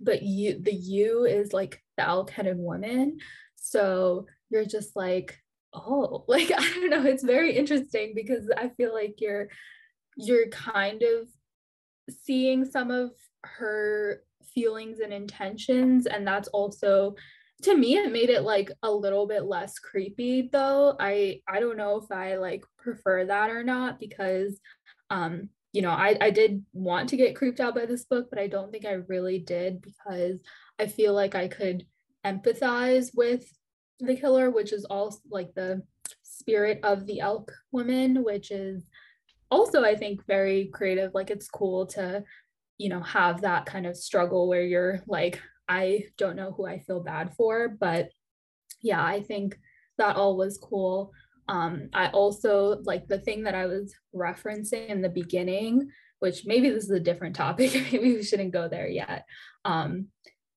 [0.00, 3.18] But you the you is like the elk-headed woman.
[3.56, 5.36] So you're just like
[5.74, 7.04] oh like i don't know.
[7.04, 9.48] It's very interesting because i feel like you're
[10.16, 11.28] you're kind of
[12.24, 13.10] seeing some of
[13.42, 14.22] her
[14.54, 17.14] feelings and intentions and that's also
[17.62, 21.76] to me it made it like a little bit less creepy though i i don't
[21.76, 24.60] know if i like prefer that or not because
[25.10, 28.38] um you know, I, I did want to get creeped out by this book, but
[28.38, 30.40] I don't think I really did because
[30.78, 31.86] I feel like I could
[32.24, 33.44] empathize with
[34.00, 35.82] the killer, which is also like the
[36.22, 38.86] spirit of the elk woman, which is
[39.50, 41.12] also, I think, very creative.
[41.14, 42.24] Like it's cool to
[42.78, 46.78] you know, have that kind of struggle where you're like, I don't know who I
[46.78, 47.68] feel bad for.
[47.68, 48.10] But
[48.80, 49.58] yeah, I think
[49.98, 51.12] that all was cool.
[51.48, 56.70] Um, I also like the thing that I was referencing in the beginning, which maybe
[56.70, 57.72] this is a different topic.
[57.92, 59.24] maybe we shouldn't go there yet.
[59.64, 60.08] Um,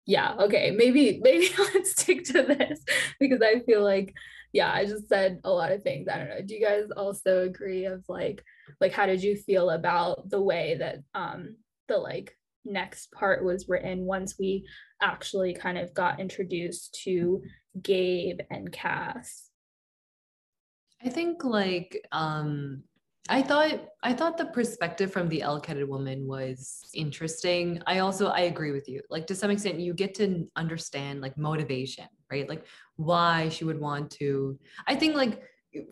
[0.06, 2.84] yeah, okay, maybe maybe let's stick to this
[3.20, 4.14] because I feel like
[4.54, 6.08] yeah, I just said a lot of things.
[6.10, 6.42] I don't know.
[6.42, 8.44] Do you guys also agree of like
[8.82, 11.56] like how did you feel about the way that um
[11.92, 14.66] the like next part was written once we
[15.02, 17.42] actually kind of got introduced to
[17.82, 19.50] Gabe and Cass?
[21.04, 22.84] I think like um
[23.30, 27.82] I thought I thought the perspective from the elk-headed woman was interesting.
[27.86, 29.02] I also I agree with you.
[29.10, 32.48] Like to some extent you get to understand like motivation, right?
[32.48, 34.58] Like why she would want to.
[34.88, 35.42] I think like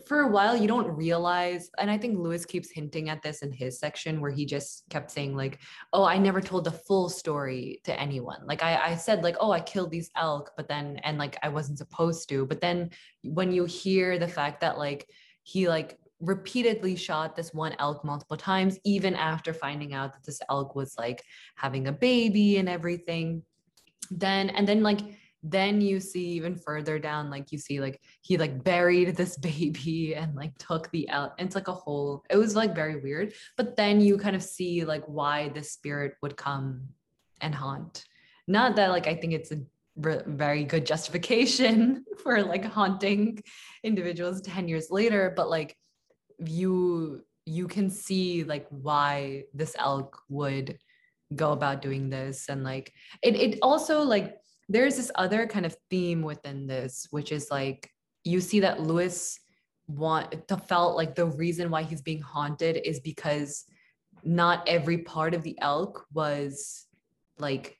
[0.05, 3.51] for a while you don't realize and i think lewis keeps hinting at this in
[3.51, 5.59] his section where he just kept saying like
[5.93, 8.41] oh i never told the full story to anyone.
[8.45, 11.49] Like i, I said like oh i killed these elk but then and like i
[11.49, 12.45] wasn't supposed to.
[12.45, 12.89] But then
[13.23, 15.07] when you hear the fact that like
[15.43, 20.41] he like repeatedly shot this one elk multiple times even after finding out that this
[20.49, 21.23] elk was like
[21.55, 23.41] having a baby and everything
[24.11, 24.99] then and then like
[25.41, 30.15] then you see even further down like you see like he like buried this baby
[30.15, 33.33] and like took the out it's like a whole it was like very weird.
[33.57, 36.89] But then you kind of see like why the spirit would come
[37.41, 38.05] and haunt.
[38.47, 39.61] Not that like i think it's a
[39.95, 43.41] re- very good justification for like haunting
[43.83, 45.75] individuals 10 years later but like
[46.45, 50.77] you you can see like why this elk would
[51.35, 52.49] go about doing this.
[52.49, 54.37] And like it it also like
[54.69, 57.89] there's this other kind of theme within this, which is like
[58.23, 59.39] you see that Lewis
[59.87, 63.65] want to felt like the reason why he's being haunted is because
[64.23, 66.85] not every part of the elk was
[67.39, 67.77] like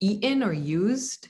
[0.00, 1.28] eaten or used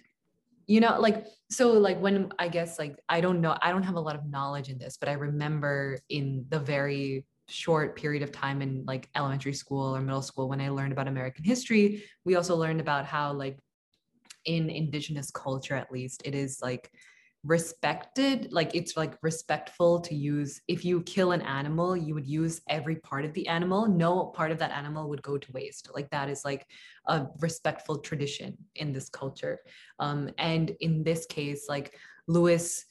[0.67, 3.95] you know like so like when i guess like i don't know i don't have
[3.95, 8.33] a lot of knowledge in this but i remember in the very short period of
[8.33, 12.35] time in like elementary school or middle school when i learned about american history we
[12.35, 13.59] also learned about how like
[14.47, 16.91] in indigenous culture at least it is like
[17.47, 22.61] respected like it's like respectful to use if you kill an animal you would use
[22.69, 23.87] every part of the animal.
[23.87, 25.89] No part of that animal would go to waste.
[25.95, 26.67] Like that is like
[27.07, 29.61] a respectful tradition in this culture.
[30.01, 32.85] Um, and in this case like lewis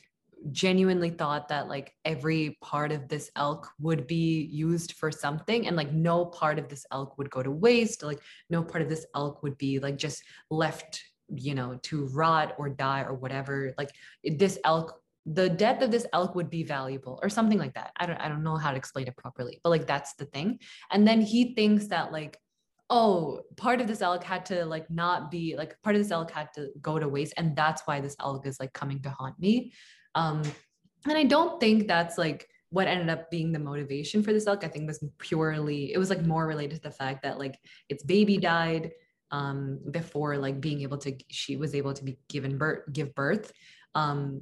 [0.51, 5.75] genuinely thought that like every part of this elk would be used for something and
[5.75, 8.03] like no part of this elk would go to waste.
[8.03, 12.55] Like no part of this elk would be like just left you know to rot
[12.57, 13.89] or die or whatever like
[14.23, 17.91] this elk the death of this elk would be valuable or something like that.
[17.97, 20.59] I don't i don't know how to explain it properly but like that's the thing.
[20.91, 22.37] And then he thinks that like
[22.91, 26.29] oh part of this elk had to like not be like part of this elk
[26.29, 29.39] had to go to waste and that's why this elk is like coming to haunt
[29.39, 29.73] me.
[30.13, 30.43] Um
[31.07, 34.63] and i don't think that's like what ended up being the motivation for this elk.
[34.63, 37.57] I think was purely it was like more related to the fact that like
[37.89, 38.91] its baby died
[39.31, 43.51] um, before like being able to she was able to be given birth give birth.
[43.93, 44.41] Um,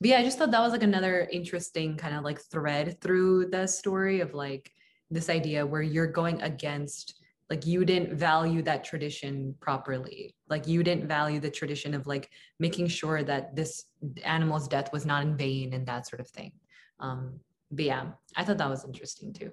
[0.00, 3.46] but yeah i just thought that was like another interesting kind of like thread through
[3.46, 4.70] the story of like
[5.10, 7.14] this idea where you're going against
[7.48, 10.34] like you didn't value that tradition properly.
[10.48, 13.84] Like you didn't value the tradition of like making sure that this
[14.24, 16.52] animal's death was not in vain and that sort of thing.
[16.98, 17.40] Um
[17.72, 18.04] but yeah
[18.36, 19.50] i thought that was interesting too.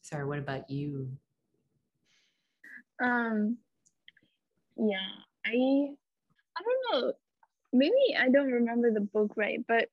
[0.00, 1.10] Sorry what about you
[3.02, 3.58] um,
[4.76, 5.08] yeah,
[5.44, 5.88] I
[6.56, 7.12] I don't know.
[7.72, 9.88] Maybe I don't remember the book right, but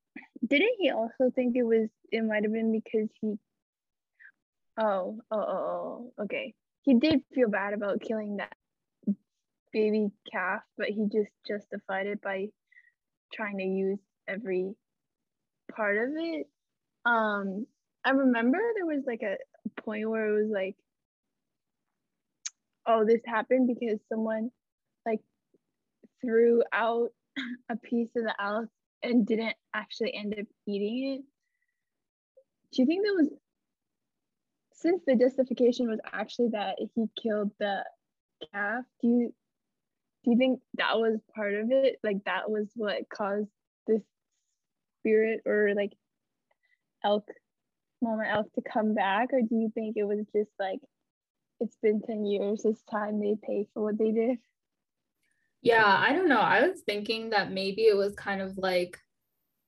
[0.45, 3.37] didn't he also think it was it might have been because he
[4.79, 6.53] oh, oh, oh, oh, okay.
[6.83, 8.53] He did feel bad about killing that
[9.71, 12.47] baby calf, but he just justified it by
[13.33, 14.73] trying to use every
[15.75, 16.47] part of it.
[17.05, 17.67] Um,
[18.03, 19.37] I remember there was like a
[19.81, 20.75] point where it was like
[22.89, 24.49] oh, this happened because someone
[25.05, 25.21] like
[26.21, 27.09] threw out
[27.69, 28.67] a piece of the elk
[29.03, 31.21] and didn't actually end up eating it.
[32.73, 33.29] Do you think that was
[34.73, 37.83] since the justification was actually that he killed the
[38.51, 38.83] calf?
[39.01, 39.33] Do you
[40.23, 41.97] do you think that was part of it?
[42.03, 43.49] Like that was what caused
[43.87, 44.01] this
[44.99, 45.93] spirit or like
[47.03, 47.27] elk
[48.01, 50.79] mama elk to come back, or do you think it was just like
[51.59, 54.37] it's been 10 years it's time they pay for what they did.
[55.61, 56.39] Yeah i don't know.
[56.39, 58.97] I was thinking that maybe it was kind of like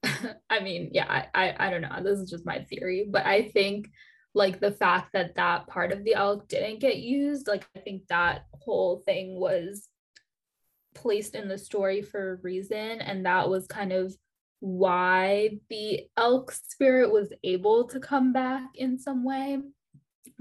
[0.49, 2.01] i mean yeah I, I i don't know.
[2.03, 3.89] This is just my theory but i think
[4.33, 8.07] like the fact that that part of the elk didn't get used like i think
[8.07, 9.89] that whole thing was
[10.95, 14.15] placed in the story for a reason and that was kind of
[14.59, 19.59] why the elk spirit was able to come back in some way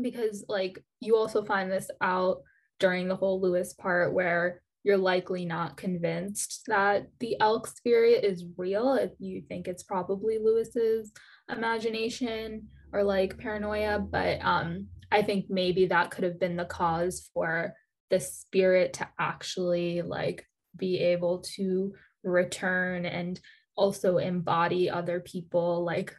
[0.03, 2.39] because like you also find this out
[2.79, 8.45] during the whole lewis part where you're likely not convinced that the elk spirit is
[8.57, 11.13] real if you think it's probably lewis's
[11.51, 17.29] imagination or like paranoia but um i think maybe that could have been the cause
[17.35, 17.75] for
[18.11, 20.45] the spirit to actually like
[20.77, 21.93] be able to
[22.23, 23.41] return and
[23.77, 26.15] also embody other people like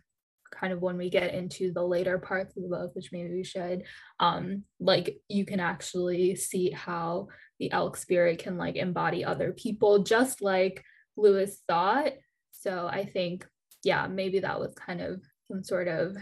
[0.52, 3.44] kind of when we get into the later parts of the book which maybe we
[3.44, 3.84] should
[4.20, 7.28] um like you can actually see how
[7.60, 10.84] the elk spirit can like embody other people just like
[11.18, 12.14] lewis thought.
[12.52, 13.48] So i think
[13.84, 16.16] yeah maybe that was kind of some sort of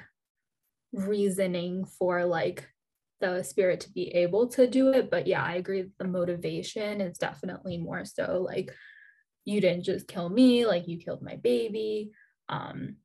[0.93, 2.67] reasoning for like
[3.21, 5.11] the spirit to be able to do it.
[5.11, 8.73] But yeah i agree the motivation is definitely more so like
[9.45, 12.11] you didn't just kill me like you killed my baby.
[12.49, 12.97] Um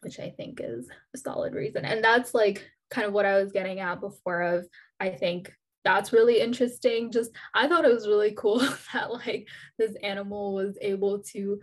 [0.00, 3.52] which i think is a solid reason and that's like kind of what i was
[3.52, 4.66] getting at before of
[4.98, 5.52] i think
[5.84, 8.58] that's really interesting just i thought it was really cool
[8.92, 9.48] that like
[9.78, 11.60] this animal was able to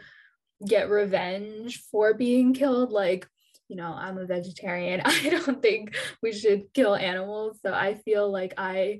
[0.65, 3.27] get revenge for being killed like
[3.67, 5.01] you know, I'm a vegetarian.
[5.05, 7.59] I don't think we should kill animals.
[7.61, 8.99] So I feel like I,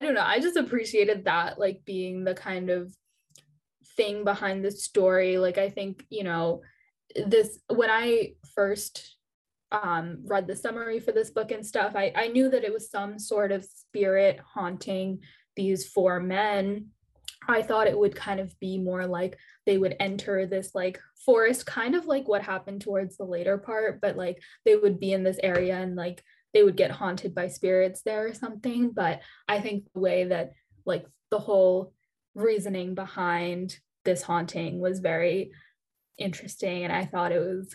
[0.00, 2.94] I don't know, I just appreciated that, like being the kind of
[3.96, 5.38] thing behind the story.
[5.38, 6.62] Like, I think, you know,
[7.26, 9.16] this, when I first
[9.70, 12.90] um, read the summary for this book and stuff, I, I knew that it was
[12.90, 15.20] some sort of spirit haunting
[15.56, 16.86] these four men.
[17.48, 21.66] I thought it would kind of be more like they would enter this like forest,
[21.66, 25.24] kind of like what happened towards the later part, but like they would be in
[25.24, 26.22] this area and like
[26.54, 28.90] they would get haunted by spirits there or something.
[28.90, 30.52] But I think the way that
[30.84, 31.92] like the whole
[32.34, 35.52] reasoning behind this haunting was very
[36.18, 37.74] interesting and I thought it was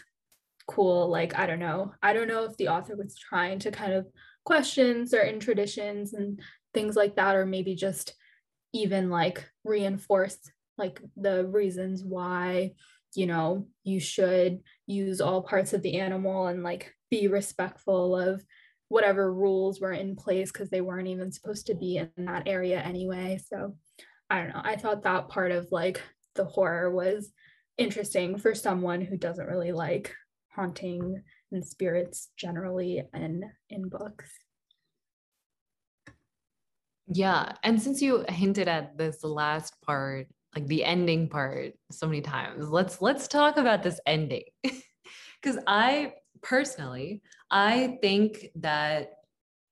[0.68, 1.10] cool.
[1.10, 1.94] Like, I don't know.
[2.02, 4.08] I don't know if the author was trying to kind of
[4.46, 6.40] question certain traditions and
[6.74, 8.14] things like that, or maybe just
[8.74, 10.38] even like reinforce
[10.78, 12.72] like the reasons why
[13.16, 18.44] you know you should use all parts of the animal and like be respectful of
[18.90, 22.82] whatever rules were in place because they weren't even supposed to be in that area
[22.82, 23.76] anyway so
[24.30, 26.02] i don't know i thought that part of like
[26.36, 27.32] the horror was
[27.78, 30.14] interesting for someone who doesn't really like
[30.56, 31.22] haunting
[31.52, 34.30] and spirits generally and in books
[37.08, 42.22] yeah and since you hinted at this last part like the ending part so many
[42.22, 42.70] times.
[42.70, 44.44] Let's let's talk about this ending.
[45.44, 49.12] Cuz I personally, I think that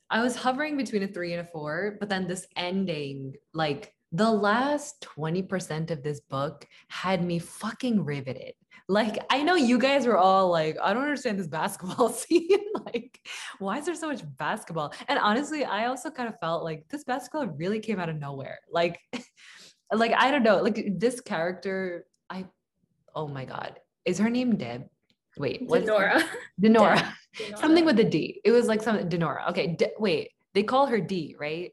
[0.09, 4.29] I was hovering between a 3 and a 4, but then this ending like the
[4.29, 8.53] last 20% of this book had me fucking riveted.
[8.87, 12.59] Like, I know you guys were all like, I don't understand this basketball scene.
[12.85, 13.19] like,
[13.59, 14.93] why is there so much basketball?
[15.07, 18.59] And honestly, I also kind of felt like this basketball really came out of nowhere.
[18.69, 18.99] Like,
[19.93, 22.45] like I don't know, like this character, I
[23.15, 24.87] oh my god, is her name Deb?
[25.37, 26.23] Wait, what's Denorah.
[26.61, 27.13] Denorah.
[27.37, 27.57] Denorah.
[27.59, 28.41] Something with a D.
[28.43, 29.49] It was like something Denorah.
[29.49, 31.71] Okay, De- wait, they call her D, right?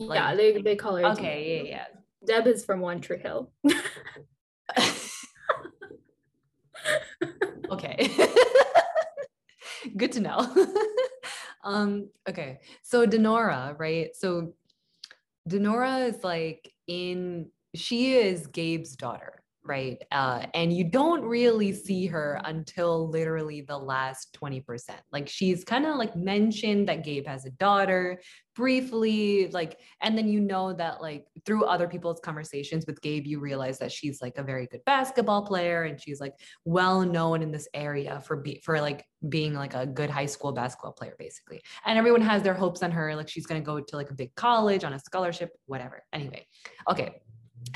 [0.00, 1.04] Like, yeah, they they call her.
[1.06, 1.86] Okay, yeah, yeah.
[2.24, 3.50] Deb is from One Tree Hill.
[7.70, 8.10] okay.
[9.96, 10.66] Good to know.
[11.64, 12.60] um, okay.
[12.82, 14.14] So Denorah, right?
[14.14, 14.54] So
[15.48, 19.37] Denorah is like in, she is Gabe's daughter,
[19.68, 20.02] right?
[20.10, 24.64] Uh, and you don't really see her until literally the last 20%.
[25.12, 28.20] Like she's kind of like mentioned that Gabe has a daughter
[28.56, 33.40] briefly, like, and then you know that like through other people's conversations with Gabe, you
[33.40, 37.52] realize that she's like a very good basketball player and she's like well known in
[37.52, 41.60] this area for be for like being like a good high school basketball player, basically.
[41.84, 44.34] And everyone has their hopes on her, like she's gonna go to like a big
[44.34, 46.02] college on a scholarship, whatever.
[46.12, 46.46] Anyway,
[46.90, 47.20] okay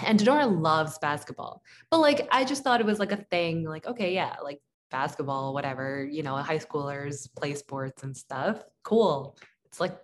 [0.05, 1.63] and Denorah loves basketball.
[1.91, 4.61] But like I just thought it was like a thing, like, okay, yeah, like
[4.91, 8.63] basketball, whatever, you know, high schoolers play sports and stuff.
[8.83, 9.37] Cool.
[9.67, 9.99] It's like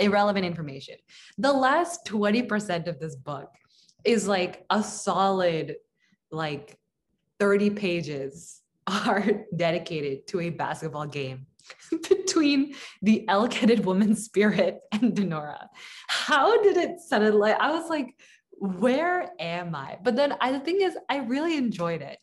[0.00, 0.96] irrelevant information.
[1.38, 3.50] The last 20% of this book
[4.04, 5.76] is like a solid
[6.30, 6.78] like
[7.40, 9.24] 30 pages are
[9.56, 11.46] dedicated to a basketball game
[11.90, 15.66] between the elk-headed woman spirit and Denorah.
[16.06, 17.52] How did it suddenly?
[17.52, 18.14] I was like,
[18.58, 19.98] where am I?
[20.02, 22.18] But then I, the thing is, I really enjoyed it.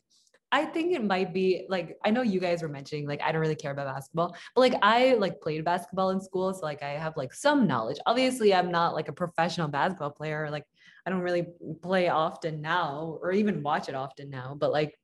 [0.54, 3.42] I think it might be like I know you guys were mentioning like I don't
[3.42, 6.90] really care about basketball, but like I like played basketball in school, so like I
[6.90, 7.98] have like some knowledge.
[8.06, 10.52] Obviously, I'm not like a professional basketball player.
[10.52, 10.66] Like
[11.08, 11.48] I don't really
[11.82, 14.56] play often now, or even watch it often now.
[14.56, 14.96] But like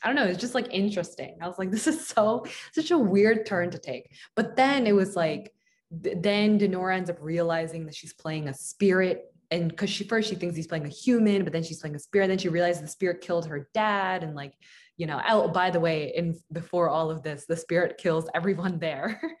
[0.00, 1.38] I don't know, it's just like interesting.
[1.42, 4.12] I was like, this is so such a weird turn to take.
[4.36, 5.52] But then it was like
[5.90, 10.34] then Denorah ends up realizing that she's playing a spirit and because she first she
[10.34, 12.82] thinks he's playing a human but then she's playing a spirit And then she realizes
[12.82, 14.54] the spirit killed her dad and like
[14.96, 18.78] you know oh by the way in before all of this the spirit kills everyone
[18.78, 19.20] there.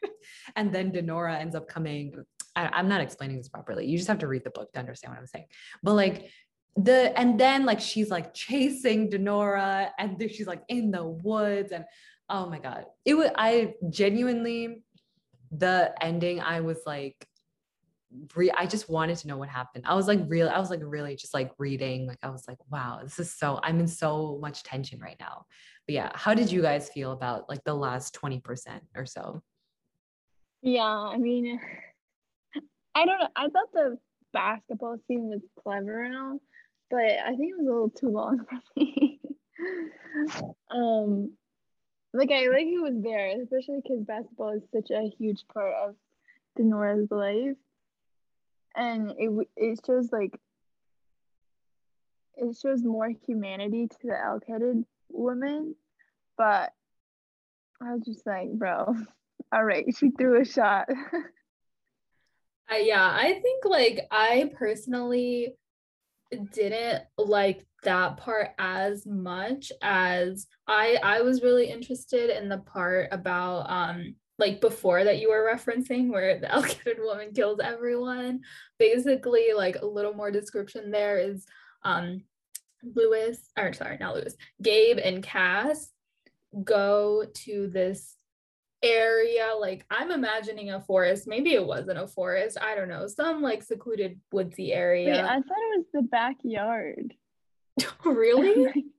[0.56, 2.12] And then Denorah ends up coming
[2.54, 5.12] I, am not explaining this properly you just have to read the book to understand
[5.12, 5.46] what i'm saying.
[5.82, 6.30] But like
[6.76, 11.84] the and then like she's like chasing Denorah and she's like in the woods and
[12.28, 12.84] oh my god.
[13.04, 14.84] It was i genuinely
[15.50, 17.26] the ending i was like
[18.34, 19.84] re- I just wanted to know what happened.
[19.86, 22.58] I was like real I was like really just like reading like I was like
[22.70, 25.44] wow, this is so I'm in so much tension right now.
[25.86, 29.42] But yeah, how did you guys feel about like the last 20% or so?
[30.62, 31.60] Yeah, I mean
[32.94, 33.28] I don't know.
[33.36, 33.98] I thought the
[34.32, 36.40] basketball scene was clever and all,
[36.90, 39.20] but I think it was a little too long for me.
[40.70, 41.32] um
[42.14, 45.94] like I like it was there, especially because basketball is such a huge part of
[46.58, 47.56] Denorah's life
[48.78, 50.38] and it it shows like
[52.36, 55.74] it shows more humanity to the elk-headed woman
[56.36, 56.72] but
[57.82, 58.94] i was just like bro
[59.52, 60.88] all right she threw a shot.
[62.70, 65.56] Uh, yeah i think like i personally
[66.52, 73.08] didn't like that part as much as i i was really interested in the part
[73.10, 78.40] about um like before that you were referencing where the elk-headed woman kills everyone.
[78.78, 81.44] Basically like a little more description there is
[81.84, 82.22] um
[82.94, 85.90] lewis or sorry not lewis gabe and cass
[86.64, 88.14] go to this
[88.82, 91.26] area like i'm imagining a forest.
[91.26, 92.58] Maybe it wasn't a forest.
[92.60, 93.06] I don't know.
[93.08, 95.10] Some like secluded woodsy area.
[95.10, 97.14] Wait, i thought it was the backyard.
[98.04, 98.86] Really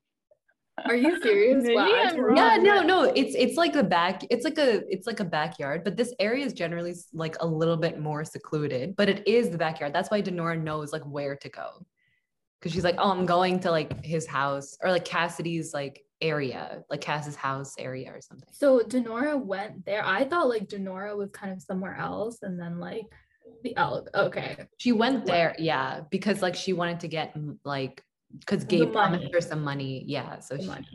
[0.86, 1.66] Are you serious?
[1.70, 3.04] wow, yeah, no, no.
[3.04, 4.24] It's it's like a back.
[4.30, 7.78] It's like a it's like a backyard, but this area is generally like a little
[7.78, 8.96] bit more secluded.
[8.96, 9.94] But it is the backyard.
[9.94, 11.86] That's why Denorah knows like where to go,
[12.60, 16.84] because she's like, oh, I'm going to like his house or like Cassidy's like area,
[16.90, 18.50] like Cass's house area or something.
[18.52, 20.06] So Denorah went there.
[20.06, 23.06] I thought like Denorah was kind of somewhere else, and then like
[23.64, 24.10] the elk.
[24.14, 28.04] Okay, she went there, yeah, because like she wanted to get like
[28.38, 30.04] because Gabe promised her some money.
[30.08, 30.40] Yeah.
[30.40, 30.86] So she's like,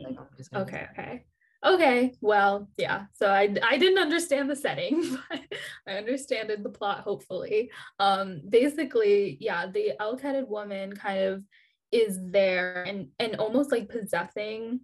[0.55, 1.25] okay, okay.
[1.65, 2.13] Okay.
[2.21, 3.05] Well, yeah.
[3.13, 5.41] So I I didn't understand the setting, but
[5.87, 7.71] I understood the plot, hopefully.
[7.99, 11.43] Um, basically, yeah, the elk-headed woman kind of
[11.91, 14.81] is there and and almost like possessing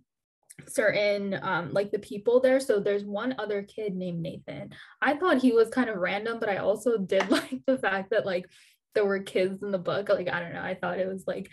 [0.67, 4.69] certain um like the people there so there's one other kid named Nathan
[5.01, 8.25] I thought he was kind of random but I also did like the fact that
[8.25, 8.45] like
[8.93, 11.49] there were kids in the book like I don't know I thought it was like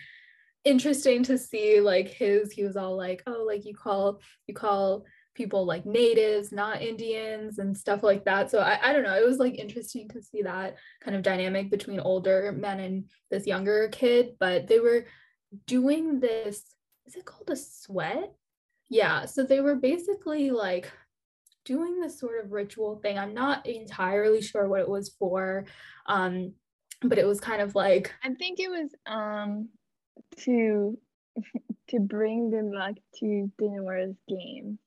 [0.69, 5.03] interesting to see like his he was all like oh like you call you call
[5.33, 8.51] people like natives not indians and stuff like that.
[8.51, 9.15] So I, I don't know.
[9.15, 13.47] It was like interesting to see that kind of dynamic between older men and this
[13.47, 15.05] younger kid but they were
[15.65, 16.75] doing this
[17.07, 18.31] is it called a sweat?
[18.89, 20.91] Yeah so they were basically like
[21.65, 23.17] doing this sort of ritual thing.
[23.17, 25.65] I'm not entirely sure what it was for
[26.05, 26.53] um
[27.01, 29.69] but it was kind of like i think it was um
[30.43, 30.97] to
[31.89, 34.79] to bring them back to Denorah's game.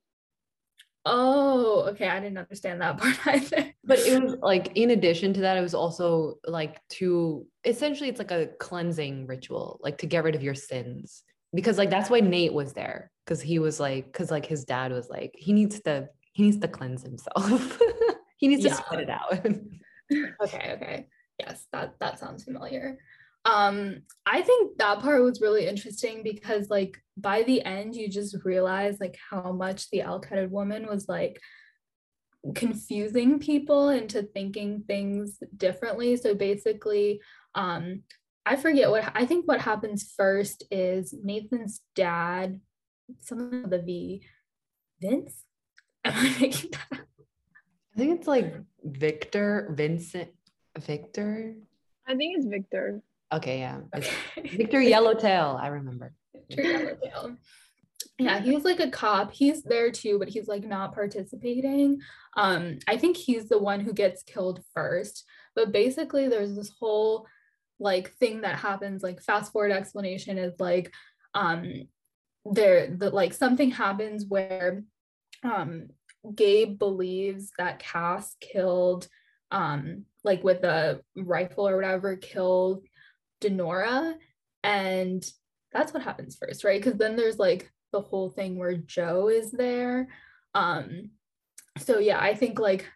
[1.05, 2.09] Oh, okay.
[2.09, 3.74] I didn't understand that part either.
[3.85, 8.18] But it was like in addition to that, it was also like to essentially it's
[8.18, 11.24] like a cleansing ritual, like to get rid of your sins.
[11.55, 13.11] Because like that's why Nate was there.
[13.26, 16.59] Cause he was like, because like his dad was like, he needs to he needs
[16.59, 17.78] to cleanse himself.
[18.39, 18.70] he needs yeah.
[18.70, 19.33] to sweat it out.
[20.43, 21.07] okay, okay.
[21.39, 22.99] Yes, that that sounds familiar
[23.45, 28.36] um i think that part was really interesting because like by the end you just
[28.45, 31.40] realize like how much the elk-headed woman was like
[32.55, 36.16] confusing people into thinking things differently.
[36.16, 37.20] So basically
[37.55, 38.03] um
[38.47, 42.59] i forget what i think what happens first is nathan's dad
[43.20, 44.22] something with the v
[45.01, 45.45] vince?
[46.05, 47.07] Am i making that up?
[47.95, 50.30] i think it's like victor vincent
[50.78, 51.55] victor?
[52.09, 53.03] I think it's victor
[53.33, 53.80] Okay, yeah.
[54.45, 56.12] Victor Yellowtail, I remember.
[56.49, 57.37] Victor Yellowtail.
[58.18, 59.33] Yeah, he's like a cop.
[59.33, 62.01] He's there too, but he's like not participating.
[62.37, 65.24] Um, I think he's the one who gets killed first.
[65.57, 67.26] But basically, there's this whole
[67.80, 69.03] like thing that happens.
[69.03, 70.93] Like fast forward explanation is like,
[71.35, 71.89] um,
[72.45, 74.83] there that like something happens where
[75.45, 75.89] um
[76.35, 79.09] Gabe believes that Cass killed
[79.51, 82.83] um like with a rifle or whatever killed
[83.43, 84.14] Denorah
[84.64, 85.24] and
[85.72, 86.82] that's what happens first right?
[86.82, 90.09] Because then there's like the whole thing where Joe is there.
[90.55, 91.11] Um
[91.78, 92.88] so yeah I think like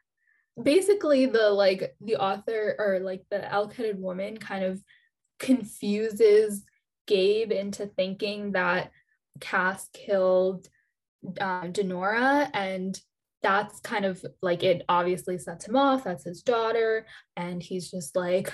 [0.62, 4.80] basically the like the author or like the elk-headed woman kind of
[5.38, 6.64] confuses
[7.07, 8.90] Gabe into thinking that
[9.40, 10.68] Cass killed
[11.40, 12.99] um, Denorah and
[13.42, 16.05] that's kind of like it obviously sets him off.
[16.05, 18.53] That's his daughter and he's just like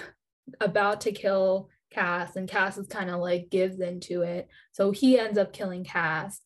[0.60, 4.48] about to kill Cass and Cass is kind of like gives into it.
[4.72, 6.40] So he ends up killing Cass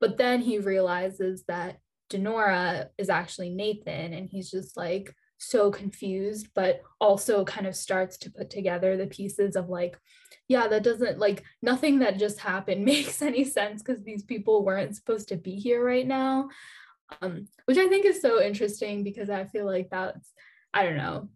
[0.00, 1.78] but then he realizes that
[2.10, 8.16] Denorah is actually Nathan and he's just like so confused but also kind of starts
[8.18, 9.96] to put together the pieces of like
[10.48, 14.96] yeah that doesn't like nothing that just happened makes any sense because these people weren't
[14.96, 16.48] supposed to be here right now.
[17.22, 20.30] Um, which i think is so interesting because i feel like that's
[20.74, 21.30] i don't know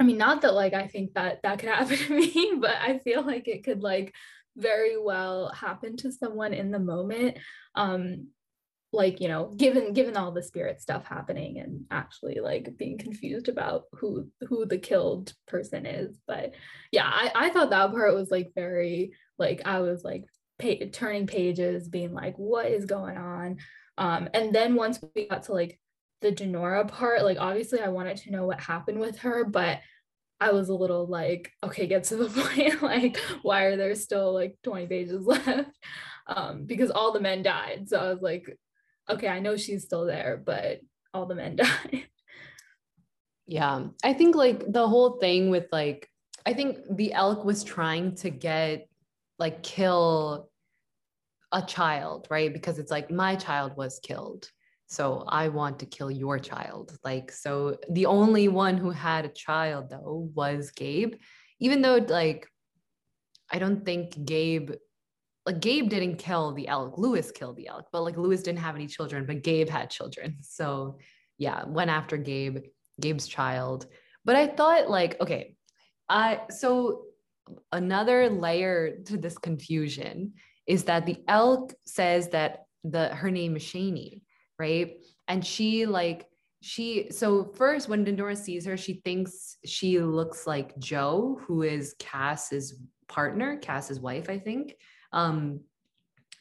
[0.00, 2.98] i mean not that like i think that that could happen to me but i
[2.98, 4.14] feel like it could like
[4.56, 7.36] very well happen to someone in the moment
[7.74, 8.28] um
[8.92, 13.48] like you know given given all the spirit stuff happening and actually like being confused
[13.48, 16.18] about who who the killed person is.
[16.26, 16.54] But
[16.90, 20.24] yeah i i thought that part was like very like i was like
[20.58, 23.58] pa- turning pages being like what is going on?
[23.98, 25.78] Um and then once we got to like
[26.26, 29.80] the Denorah part like obviously i wanted to know what happened with her but
[30.40, 32.82] I was a little like, okay, get to the point.
[32.82, 35.70] like, why are there still like 20 pages left?
[36.26, 37.88] Um, because all the men died.
[37.88, 38.56] So I was like,
[39.08, 40.80] okay, I know she's still there, but
[41.14, 42.06] all the men died.
[43.46, 43.86] Yeah.
[44.02, 46.08] I think like the whole thing with like,
[46.44, 48.88] I think the elk was trying to get
[49.38, 50.50] like kill
[51.52, 52.52] a child, right?
[52.52, 54.50] Because it's like my child was killed.
[54.86, 56.96] So I want to kill your child.
[57.04, 61.14] Like, so the only one who had a child though was Gabe,
[61.60, 62.46] even though like
[63.50, 64.72] I don't think Gabe
[65.44, 66.98] like Gabe didn't kill the elk.
[66.98, 70.38] Lewis killed the elk, but like Lewis didn't have any children, but Gabe had children.
[70.42, 70.98] So
[71.38, 72.64] yeah, went after Gabe,
[73.00, 73.86] Gabe's child.
[74.24, 75.54] But I thought like, okay,
[76.08, 77.04] I so
[77.72, 80.34] another layer to this confusion
[80.66, 84.22] is that the elk says that the her name is Shaney,
[84.58, 84.96] right?
[85.28, 86.26] And she like
[86.62, 91.94] she so first when Denorah sees her, she thinks she looks like Joe, who is
[91.98, 94.74] Cass's partner, Cass's wife, I think.
[95.12, 95.60] Um,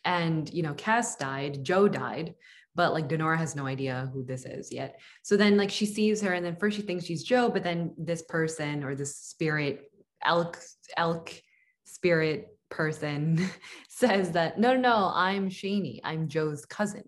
[0.04, 2.36] and you know, Cass died, Joe died,
[2.76, 5.00] but like Denorah has no idea who this is yet.
[5.24, 7.94] So then like she sees her, and then first she thinks she's Joe, but then
[7.98, 9.92] this person or this spirit
[10.24, 10.60] elk
[10.98, 11.32] elk
[11.84, 13.48] spirit person
[13.90, 17.04] says that no no no I'm Shaney I'm Joe's cousin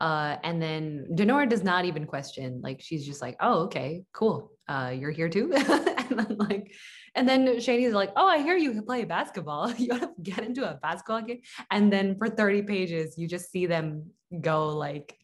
[0.00, 4.52] uh, and then Denorah does not even question like she's just like oh okay cool
[4.68, 6.72] uh, you're here too and then like
[7.14, 9.72] and then Shaney's like, oh, I hear you play basketball.
[9.78, 11.40] You want to get into a basketball game?
[11.70, 15.16] And then for 30 pages, you just see them go like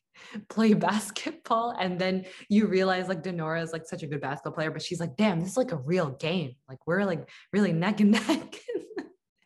[0.48, 1.74] play basketball.
[1.78, 5.00] And then you realize like Denorah is like such a good basketball player, but she's
[5.00, 6.54] like, damn, this is like a real game.
[6.68, 8.56] Like we're like really neck and neck.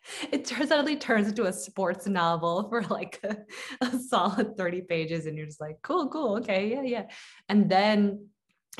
[0.31, 3.37] it suddenly turns into a sports novel for like a,
[3.81, 7.03] a, solid 30 pages and you're just like cool cool okay yeah yeah
[7.49, 8.27] and then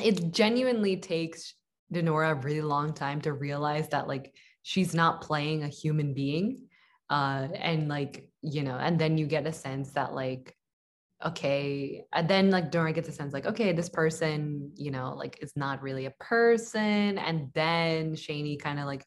[0.00, 1.54] it genuinely takes
[1.92, 6.66] Denorah a really long time to realize that like she's not playing a human being.
[7.08, 10.56] Uh, and like, you know, and then you get a sense that like,
[11.24, 15.38] okay, and then like Denorah gets a sense like, okay, this person, you know, like
[15.40, 17.16] is not really a person.
[17.16, 19.06] And then Shaney kind of like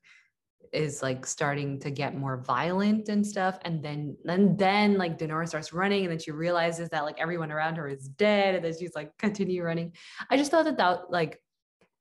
[0.74, 5.48] is like starting to get more violent and stuff and then and then like Denorah
[5.48, 8.74] starts running and then she realizes that like everyone around her is dead and then
[8.78, 9.94] she's like continue running
[10.30, 11.42] I just thought that that like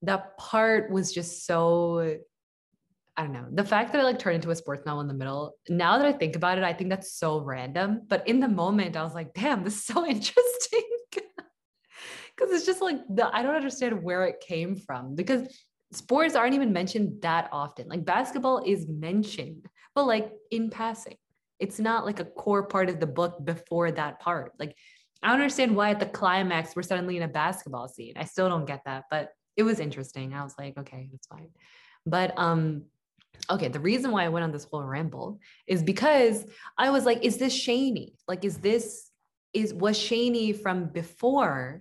[0.03, 2.19] that part was just so
[3.17, 3.47] I don't know.
[3.51, 6.07] The fact that I like turned into a sports novel in the middle, now that
[6.07, 8.03] I think about it, I think that's so random.
[8.07, 10.85] But in the moment, I was like, damn, this is so interesting.
[12.39, 15.49] Cause it's just like the I don't understand where it came from because
[15.93, 17.89] sports aren't even mentioned that often.
[17.89, 21.17] Like basketball is mentioned, but like in passing.
[21.59, 24.53] It's not like a core part of the book before that part.
[24.59, 24.77] Like
[25.23, 28.15] I don't understand why at the climax we're suddenly in a basketball scene.
[28.17, 30.35] I still don't get that, but it was interesting.
[30.35, 31.49] I was like, okay, that's fine.
[32.07, 32.85] But um,
[33.51, 37.25] okay, the reason why I went on this whole ramble is because I was like,
[37.25, 38.13] is this Shaney?
[38.29, 39.11] Like, is this
[39.53, 41.81] is was Shaney from before?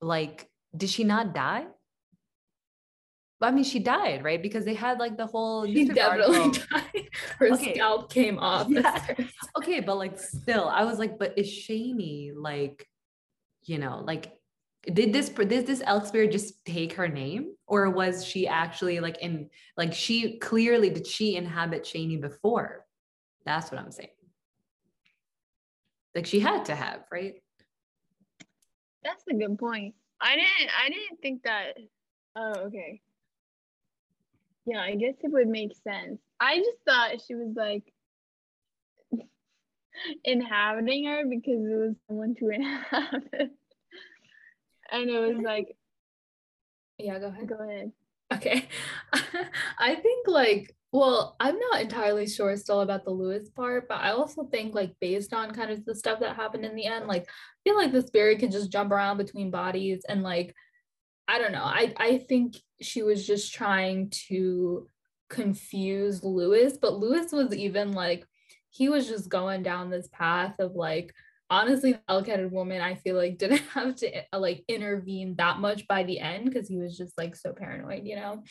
[0.00, 1.66] Like, did she not die?
[3.48, 4.40] I mean, she died, right?
[4.40, 5.66] Because they had like the whole.
[5.66, 6.66] She definitely article.
[6.70, 7.08] died.
[7.38, 7.74] Her okay.
[7.74, 8.68] scalp came off.
[8.68, 9.16] Yeah.
[9.58, 12.86] okay, but like still, I was like, but is Shaney like,
[13.64, 14.32] you know, like,
[14.82, 19.18] did this did this elk spirit just take her name, or was she actually like
[19.18, 22.84] in like she clearly did she inhabit Shaney before?
[23.44, 24.10] That's what I'm saying.
[26.14, 27.34] Like she had to have, right?
[29.02, 29.94] That's a good point.
[30.20, 31.76] I didn't I didn't think that
[32.36, 33.00] oh okay.
[34.64, 36.20] Yeah, I guess it would make sense.
[36.38, 37.92] I just thought she was like
[40.24, 43.50] inhabiting her because it was someone to inhabit.
[44.90, 45.76] and it was like
[46.98, 47.48] Yeah, go ahead.
[47.48, 47.92] Go ahead.
[48.32, 48.68] Okay.
[49.78, 54.10] I think like well, I'm not entirely sure still about the Lewis part, but I
[54.10, 57.22] also think like based on kind of the stuff that happened in the end, like
[57.22, 60.54] I feel like the spirit can just jump around between bodies and like
[61.28, 61.64] I don't know.
[61.64, 64.88] I I think she was just trying to
[65.28, 68.26] confuse Lewis, but Lewis was even like
[68.70, 71.14] he was just going down this path of like
[71.50, 76.02] honestly the elk-headed woman I feel like didn't have to like intervene that much by
[76.02, 78.42] the end because he was just like so paranoid, you know.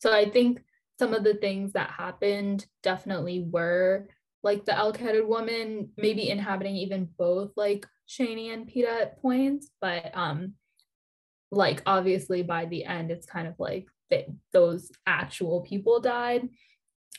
[0.00, 0.62] So I think
[0.98, 4.08] some of the things that happened definitely were
[4.42, 10.10] like the elk-headed woman maybe inhabiting even both like Shaney and Peta at points, but
[10.14, 10.54] um
[11.50, 16.48] like obviously by the end it's kind of like that those actual people died.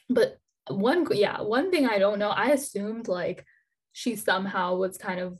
[0.09, 0.37] But
[0.69, 3.45] one yeah, one thing I don't know, I assumed like
[3.93, 5.37] she somehow was kind of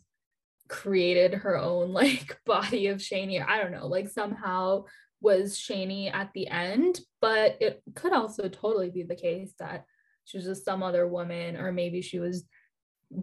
[0.67, 3.45] created her own like body of Shaney.
[3.45, 4.85] I don't know, like somehow
[5.21, 9.85] was Shaney at the end, but it could also totally be the case that
[10.25, 12.43] she was just some other woman, or maybe she was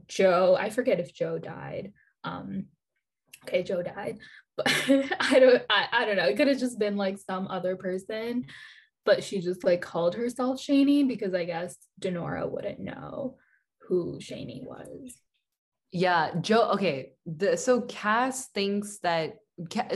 [0.07, 0.57] Joe.
[0.59, 1.93] I forget if Joe died.
[2.23, 2.67] Um,
[3.45, 4.19] okay, Joe died,
[4.67, 5.63] I don't.
[5.71, 6.27] I, I don't know.
[6.27, 8.47] It could have just been like some other person,
[9.05, 13.37] but she just like called herself Shaney because I guess Denorah wouldn't know
[13.89, 15.15] who Shaney was.
[15.93, 16.71] Yeah, Joe.
[16.73, 19.37] Okay, the, so Cass thinks that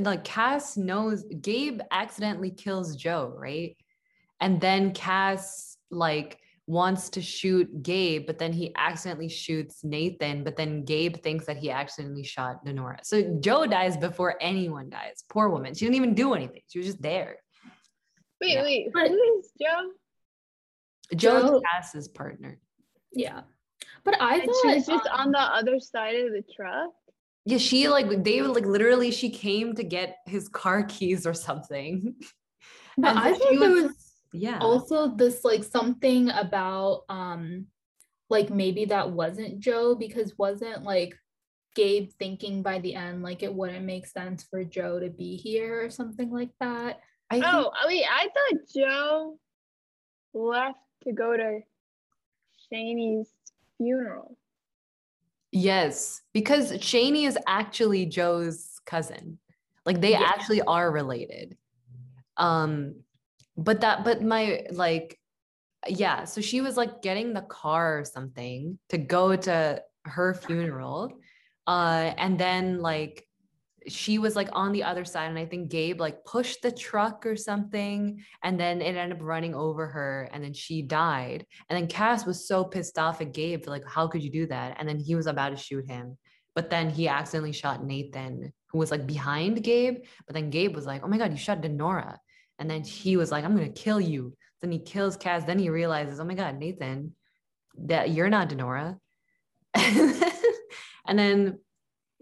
[0.01, 3.77] like Cass knows Gabe accidentally kills Joe, right?
[4.41, 10.57] And then Cass like wants to shoot Gabe, but then he accidentally shoots Nathan, but
[10.57, 13.01] then Gabe thinks that he accidentally shot Denorah.
[13.03, 15.25] So Joe dies before anyone dies.
[15.29, 15.75] Poor woman.
[15.75, 16.63] She didn't even do anything.
[16.69, 17.37] She was just there.
[18.41, 18.63] Wait, yeah.
[18.63, 19.91] wait, who is Joe?
[21.17, 22.59] Joe, Joe Cass's partner.
[23.13, 23.43] Yeah.
[24.05, 26.91] But I and thought she was just um, on the other side of the truck.
[27.45, 32.15] Yeah, she like they like literally she came to get his car keys or something.
[32.97, 37.67] But I think there was yeah also this like something about um
[38.33, 41.15] like maybe that wasn't Joe because wasn't like
[41.75, 45.85] Gabe thinking by the end like it wouldn't make sense for Joe to be here
[45.85, 47.01] or something like that.
[47.31, 49.39] I oh, think- wait, I thought Joe
[50.35, 51.61] left to go to
[52.73, 53.29] Shaney's
[53.77, 54.37] funeral.
[55.51, 59.39] Yes, because Shaney is actually Joe's cousin.
[59.85, 60.23] Like they yeah.
[60.23, 61.57] actually are related.
[62.39, 62.95] Um
[63.57, 65.19] but that but my like
[65.89, 71.13] yeah, so she was like getting the car or something to go to her funeral.
[71.67, 73.27] Uh and then like
[73.89, 77.27] she was like on the other side and i think gabe like pushed the truck
[77.27, 81.45] or something and then it ended up running over her and then she died.
[81.69, 84.77] And then cass was so pissed off at gabe like how could you do that?
[84.79, 86.17] And then he was about to shoot him.
[86.55, 90.05] But then he accidentally shot nathan who was like behind gabe.
[90.27, 92.17] But then gabe was like oh my god you shot denorah
[92.63, 94.33] and then he was like i'm gonna kill you
[94.63, 97.15] then he kills cass then he realizes oh my god nathan
[97.77, 98.97] that you're not denorah
[99.75, 101.59] and then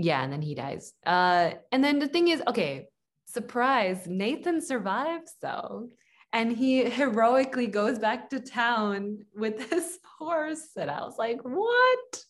[0.02, 0.94] yeah, and then he dies.
[1.04, 2.88] Uh, and then the thing is, okay,
[3.26, 5.90] surprise, Nathan survives though.
[6.32, 10.68] And he heroically goes back to town with his horse.
[10.76, 12.24] And I was like, what?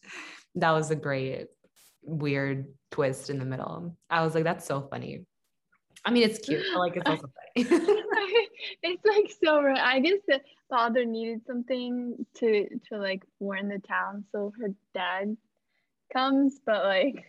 [0.56, 1.46] That was a great,
[2.02, 3.96] weird twist in the middle.
[4.08, 5.26] I was like, that's so funny.
[6.05, 6.64] I mean, it's cute.
[6.72, 7.68] I like it's also funny.
[8.82, 9.66] it's like so.
[9.66, 15.36] I guess the father needed something to to like warn the town, so her dad
[16.12, 17.24] comes, but like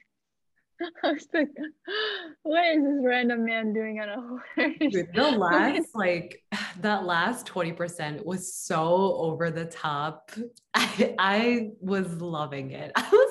[1.04, 1.50] I was like,
[2.44, 5.08] what is this random man doing on a horse?
[5.14, 6.42] The last, like,
[6.82, 10.32] that last 20% was so over the top.
[10.74, 12.92] I, I was loving it.
[12.96, 13.31] I was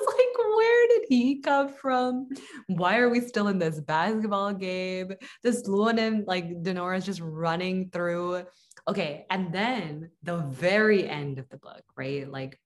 [0.55, 2.29] where did he come from?
[2.67, 5.13] Why are we still in this basketball game?
[5.43, 8.43] This Luanin, like, Denorah's just running through.
[8.87, 9.25] Okay.
[9.29, 12.29] And then the very end of the book, right?
[12.29, 12.59] Like,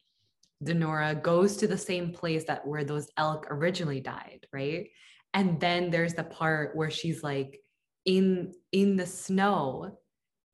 [0.64, 4.88] Denorah goes to the same place that where those elk originally died, right?
[5.34, 7.60] And then there's the part where she's like
[8.06, 9.98] in in the snow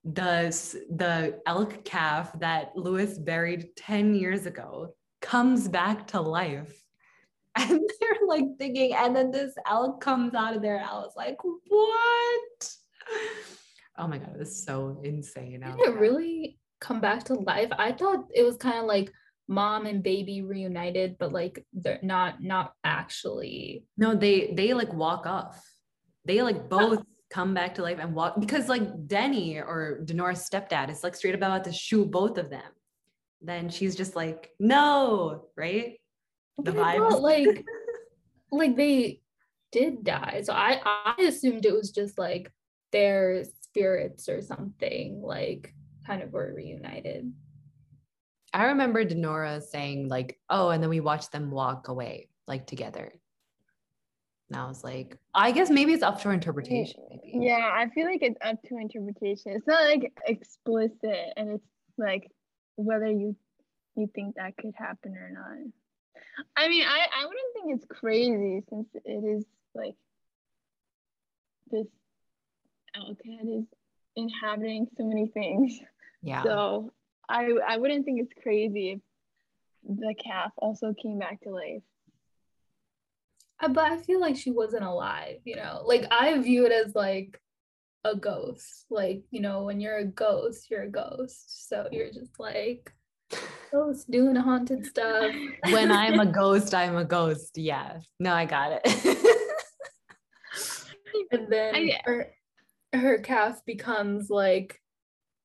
[0.04, 0.50] the
[0.96, 6.81] the elk calf that Lewis buried 10 years ago comes back to life.
[7.58, 10.80] And they're like thinking, and then this elk comes out of there.
[10.80, 12.74] I was like, what?
[13.98, 15.62] Oh my god, it was so insane.
[15.64, 17.70] I Did oh was it really come back to life?
[17.78, 19.12] I thought it was kind of like
[19.48, 23.86] mom and baby reunited, but like they're not not actually.
[23.98, 25.62] No, they they like walk off.
[26.26, 30.90] They like both come back to life and walk because like Denny or Denorah's stepdad
[30.90, 32.72] is like straight about to shoot both of them.
[33.42, 35.94] Then she's just like, no, right?
[36.58, 37.66] The But I thought, like
[38.52, 39.22] like they
[39.72, 40.42] did die.
[40.44, 42.52] So I I assumed it was just like
[42.92, 45.74] their spirits or something like
[46.06, 47.32] kind of were reunited.
[48.54, 53.14] I remember Denorah saying like, oh, and then we watched them walk away like together.
[54.50, 57.02] And I was like, I guess maybe it's up to interpretation.
[57.10, 57.46] Maybe.
[57.46, 59.54] Yeah, I feel like it's up to interpretation.
[59.54, 62.30] It's not like explicit, and it's like
[62.76, 63.38] whether you
[63.96, 65.72] you think that could happen or not.
[66.56, 69.96] I mean, I I wouldn't think it's crazy since it is like
[71.70, 71.88] this
[72.96, 73.66] elkhead is
[74.16, 75.80] inhabiting so many things.
[76.22, 76.44] Yeah.
[76.44, 76.94] So
[77.30, 79.00] I I wouldn't think it's crazy if
[79.84, 81.84] the calf also came back to life.
[83.60, 85.84] Uh, But I feel like she wasn't alive, you know.
[85.86, 87.40] Like I view it as like
[88.04, 88.86] a ghost.
[88.90, 91.70] Like, you know, when you're a ghost, you're a ghost.
[91.70, 92.94] So you're just like
[93.72, 95.34] ghost doing haunted stuff.
[95.70, 97.58] when I'm a ghost, I'm a ghost.
[97.58, 98.00] Yeah.
[98.20, 99.18] No, I got it.
[101.32, 102.28] and then I- her,
[102.94, 104.80] her calf becomes like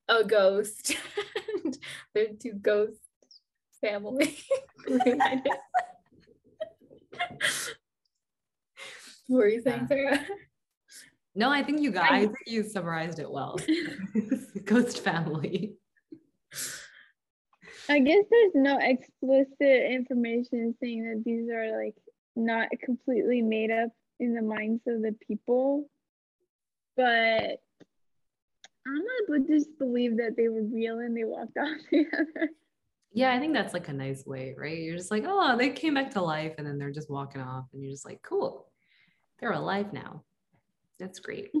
[0.09, 0.95] a ghost.
[1.63, 1.77] and
[2.13, 2.99] they're two ghost
[3.81, 4.37] family
[4.87, 5.47] reunited.
[9.27, 10.25] what were you saying, uh, Sarah?
[11.35, 12.11] no, I think you got.
[12.11, 13.57] I- I think you summarized it well.
[14.65, 15.75] Ghost family.
[17.89, 21.95] I guess there's no explicit information saying that these are like
[22.35, 25.89] not completely made up in the minds of the people,
[26.95, 27.61] but
[28.87, 32.49] I'm gonna just believe that they were real and they walked off together.
[33.13, 34.77] Yeah, I think that's like a nice way, right?
[34.77, 37.65] You're just like, oh, they came back to life and then they're just walking off,
[37.73, 38.69] and you're just like, cool,
[39.39, 40.23] they're alive now.
[40.99, 41.51] That's great.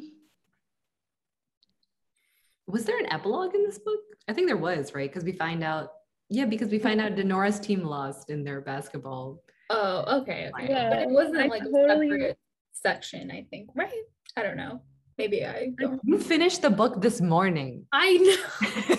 [2.67, 3.99] Was there an epilogue in this book?
[4.27, 5.09] I think there was, right?
[5.09, 5.91] Because we find out,
[6.29, 9.41] yeah, because we find out Denorah's team lost in their basketball.
[9.69, 10.49] Oh, okay.
[10.53, 10.67] okay.
[10.69, 12.37] Yeah, but it wasn't I like totally- a separate
[12.73, 13.91] section, I think, right?
[14.35, 14.81] I don't know.
[15.17, 15.99] Maybe I don't.
[16.03, 17.85] You finished the book this morning.
[17.91, 18.95] I know.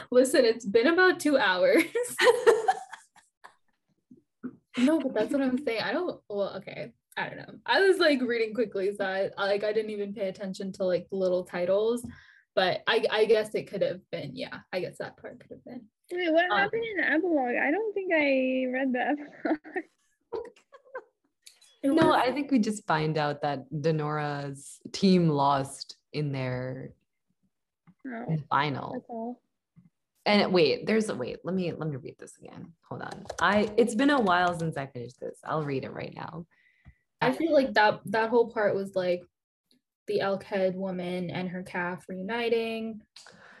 [0.10, 1.82] Listen, it's been about two hours.
[4.78, 5.82] no, but that's what I'm saying.
[5.82, 6.20] I don't.
[6.28, 6.92] Well, okay.
[7.16, 7.54] I don't know.
[7.66, 10.84] I was like reading quickly, so I I- like I didn't even pay attention to
[10.84, 12.04] like the little titles.
[12.54, 14.30] But I I guess it could have been.
[14.34, 15.82] Yeah, I guess that part could have been.
[16.12, 17.56] Wait, what Um, happened in the epilogue?
[17.56, 19.58] I don't think I read the epilogue.
[21.86, 26.94] No, I think we just find out that Denorah's team lost in their
[28.06, 28.92] No, final.
[28.94, 29.42] that's all.
[30.24, 31.40] And wait, there's a wait.
[31.44, 32.72] Let me let me read this again.
[32.88, 33.26] Hold on.
[33.38, 35.38] I it's been a while since I finished this.
[35.44, 36.46] I'll read it right now.
[37.20, 39.22] I feel like that that whole part was like
[40.06, 43.02] the elkhead woman and her calf reuniting.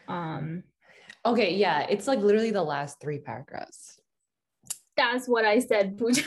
[0.08, 0.62] Um,
[1.26, 3.98] Okay, yeah, it's like literally the last three paragraphs.
[4.96, 6.22] that's what I said, Pooja.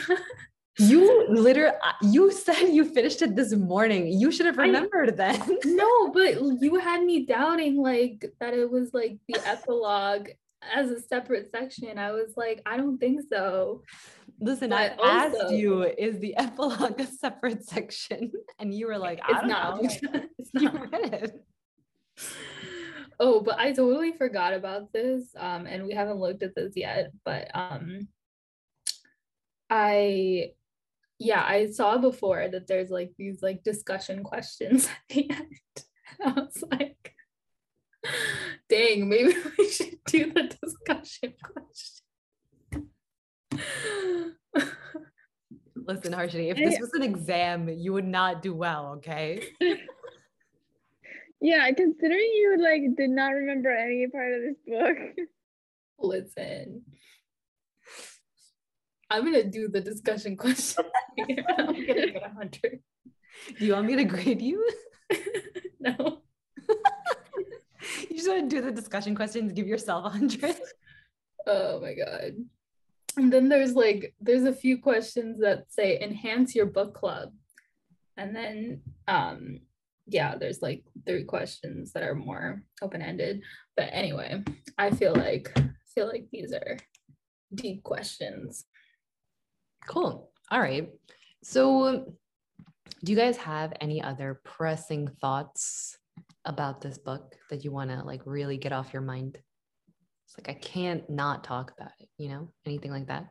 [0.80, 4.06] You literally you said you finished it this morning.
[4.06, 5.40] You should have I- remembered then.
[5.64, 10.28] no, but you had me doubting like that it was like the epilogue
[10.74, 11.98] as a separate section.
[11.98, 13.82] I was like, I don't think so.
[14.40, 18.30] Listen, I But asked you, is the epilogue a separate section?
[18.60, 19.82] And you were like, I It's don't not.
[19.82, 19.88] know.
[20.38, 20.92] It's You not.
[20.92, 21.32] read it.
[23.20, 25.24] Oh, but I totally forgot about this.
[25.36, 28.08] Um, and we haven't looked at this yet, but um
[29.70, 30.52] I
[31.18, 35.58] yeah, I saw before that there's like these like discussion questions at the end.
[36.24, 37.14] I was like,
[38.68, 42.04] dang, maybe we should do the discussion question.
[45.74, 49.42] Listen, Harshini, if this was an exam, you would not do well, okay?
[51.40, 55.28] Yeah, considering you like did not remember any part of this book.
[55.98, 56.82] Listen.
[59.10, 60.84] I'm gonna do the discussion question.
[61.18, 62.80] I'm gonna get a hundred.
[63.58, 64.68] Do you want me to grade you?
[65.80, 66.22] no.
[68.10, 70.56] You just want to do the discussion questions, give yourself a hundred.
[71.46, 72.32] Oh my god.
[73.16, 77.32] And then there's like there's a few questions that say enhance your book club.
[78.16, 79.60] And then um
[80.08, 83.42] yeah, there's like three questions that are more open-ended.
[83.76, 84.42] But anyway,
[84.76, 86.78] I feel like I feel like these are
[87.54, 88.64] deep questions.
[89.86, 90.30] Cool.
[90.50, 90.90] All right.
[91.42, 92.14] So
[93.04, 95.96] do you guys have any other pressing thoughts
[96.44, 99.38] about this book that you want to like really get off your mind?
[100.26, 102.52] It's like I can't not talk about it, you know?
[102.66, 103.28] Anything like that?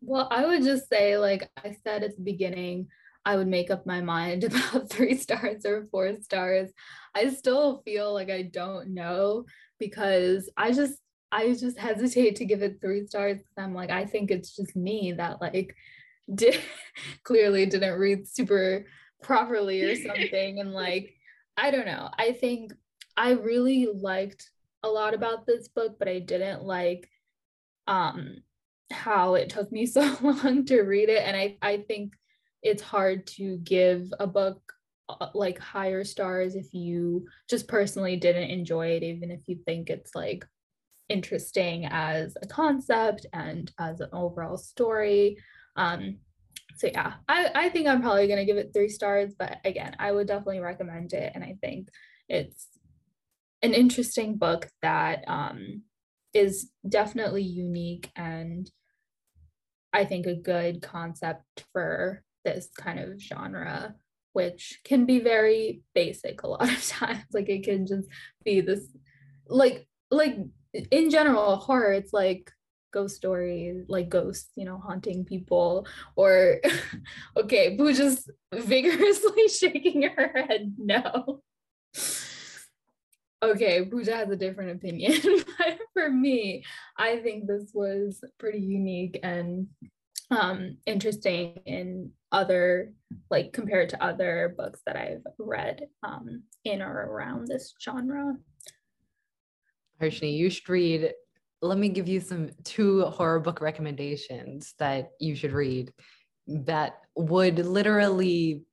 [0.00, 2.88] Well, I would just say, like I said at the beginning,
[3.24, 6.70] I would make up my mind about three stars or four stars.
[7.14, 9.44] I still feel like I don't know
[9.78, 10.94] because I just
[11.30, 15.12] I just hesitate to give it three stars I'm like, I think it's just me
[15.12, 15.74] that like
[16.34, 16.58] did
[17.24, 18.86] clearly didn't read super
[19.22, 20.60] properly or something.
[20.60, 21.14] and like,
[21.56, 22.10] I don't know.
[22.18, 22.72] I think
[23.16, 24.50] I really liked
[24.82, 27.08] a lot about this book, but I didn't like
[27.86, 28.36] um
[28.90, 31.22] how it took me so long to read it.
[31.24, 32.14] And I, I think
[32.62, 34.60] it's hard to give a book
[35.08, 39.90] uh, like higher stars if you just personally didn't enjoy it, even if you think
[39.90, 40.46] it's like
[41.08, 45.38] interesting as a concept and as an overall story.
[45.76, 46.18] Um,
[46.76, 50.12] so yeah, I, I think I'm probably gonna give it three stars, but again, I
[50.12, 51.32] would definitely recommend it.
[51.34, 51.88] And I think
[52.28, 52.68] it's
[53.62, 55.82] an interesting book that um,
[56.34, 58.70] is definitely unique and
[59.92, 63.94] I think a good concept for this kind of genre,
[64.32, 67.24] which can be very basic a lot of times.
[67.32, 68.08] Like it can just
[68.44, 68.84] be this
[69.48, 70.36] like like
[70.90, 72.50] in general horror, it's like
[72.92, 75.86] ghost stories, like ghosts, you know, haunting people,
[76.16, 76.60] or
[77.36, 81.42] okay, Boo just vigorously shaking her head no.
[83.40, 85.20] Okay, Pooja has a different opinion,
[85.58, 86.64] but for me,
[86.96, 89.68] I think this was pretty unique and
[90.30, 92.92] um, interesting in other,
[93.30, 98.36] like compared to other books that I've read um, in or around this genre.
[100.00, 101.12] Harshni, you should read.
[101.60, 105.92] Let me give you some two horror book recommendations that you should read
[106.46, 108.64] that would literally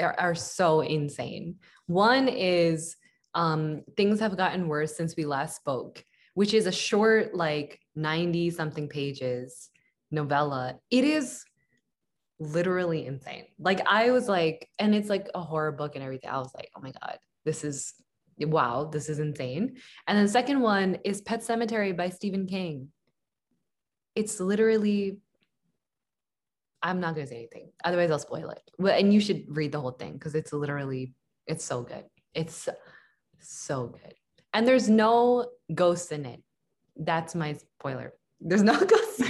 [0.00, 1.56] are, are so insane.
[1.86, 2.96] One is
[3.34, 6.04] um, Things Have Gotten Worse Since We Last Spoke,
[6.34, 9.70] which is a short, like 90 something pages
[10.10, 10.78] novella.
[10.90, 11.44] It is
[12.42, 13.44] literally insane.
[13.58, 16.30] Like I was like, and it's like a horror book and everything.
[16.30, 17.94] I was like, oh my God, this is
[18.38, 19.76] wow, this is insane.
[20.06, 22.88] And then the second one is Pet Sematary by Stephen King.
[24.14, 25.18] It's literally,
[26.82, 27.70] I'm not gonna say anything.
[27.84, 28.62] Otherwise, I'll spoil it.
[28.78, 31.14] Well, and you should read the whole thing because it's literally,
[31.46, 32.04] it's so good.
[32.34, 32.68] It's
[33.38, 34.14] so good.
[34.52, 36.42] And there's no ghosts in it.
[36.96, 38.12] That's my spoiler.
[38.40, 39.22] There's no ghosts.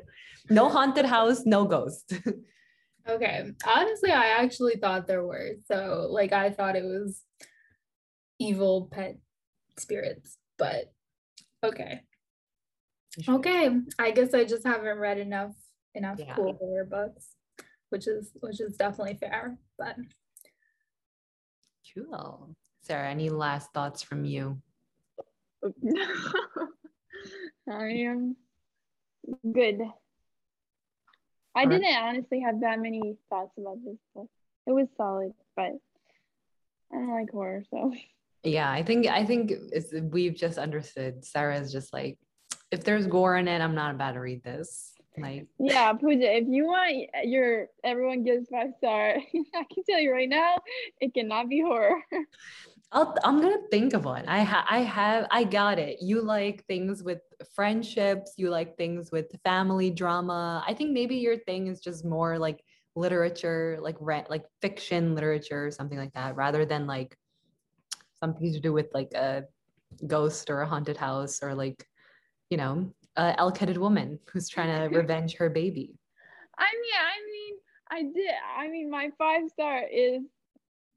[0.50, 2.14] no haunted house, no ghost.
[3.08, 3.50] okay.
[3.66, 5.52] Honestly, I actually thought there were.
[5.66, 7.22] So, like, I thought it was
[8.38, 9.18] evil pet
[9.78, 10.92] spirits, but
[11.62, 12.02] okay.
[13.28, 13.70] Okay.
[13.98, 15.52] I guess I just haven't read enough
[15.94, 16.34] enough yeah.
[16.34, 17.28] cool horror books,
[17.90, 19.56] which is which is definitely fair.
[19.78, 19.96] But
[21.94, 22.54] cool.
[22.82, 24.58] Sarah, any last thoughts from you?
[27.70, 28.36] I am
[29.52, 29.80] good.
[31.54, 34.28] I didn't honestly have that many thoughts about this book.
[34.66, 35.72] It was solid, but
[36.92, 37.92] I don't like horror, so.
[38.42, 39.52] Yeah, I think I think
[40.10, 41.24] we've just understood.
[41.24, 42.18] Sarah's just like,
[42.70, 44.92] if there's gore in it, I'm not about to read this.
[45.16, 49.14] Like, yeah, Pooja, if you want your everyone gives five star,
[49.54, 50.56] I can tell you right now,
[51.00, 52.02] it cannot be horror.
[52.92, 54.26] I'll, I'm gonna think of one.
[54.26, 55.98] I ha- I have I got it.
[56.00, 57.20] You like things with
[57.54, 58.34] friendships.
[58.36, 60.64] You like things with family drama.
[60.66, 62.62] I think maybe your thing is just more like
[62.96, 67.16] literature, like rent, like fiction literature, something like that, rather than like
[68.20, 69.44] something to do with like a
[70.06, 71.86] ghost or a haunted house or like,
[72.50, 75.94] you know, a elk-headed woman who's trying to revenge her baby.
[76.58, 77.54] I mean, I mean,
[77.90, 78.34] I did.
[78.58, 80.22] I mean, my five star is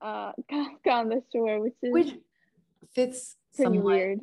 [0.01, 2.13] uh Kafka on the Shore, which is which
[2.93, 4.19] fits pretty somewhat, weird.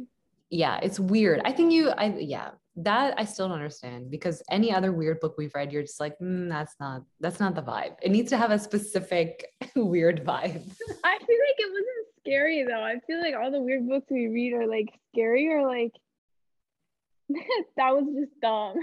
[0.55, 1.41] Yeah, it's weird.
[1.45, 5.35] I think you, I yeah, that I still don't understand because any other weird book
[5.37, 7.97] we've read, you're just like, mm, that's not that's not the vibe.
[8.01, 9.45] It needs to have a specific
[9.75, 10.63] weird vibe.
[11.05, 12.85] I feel like it wasn't scary though.
[12.85, 15.91] I feel like all the weird books we read are like scary or like
[17.77, 18.77] that was just dumb.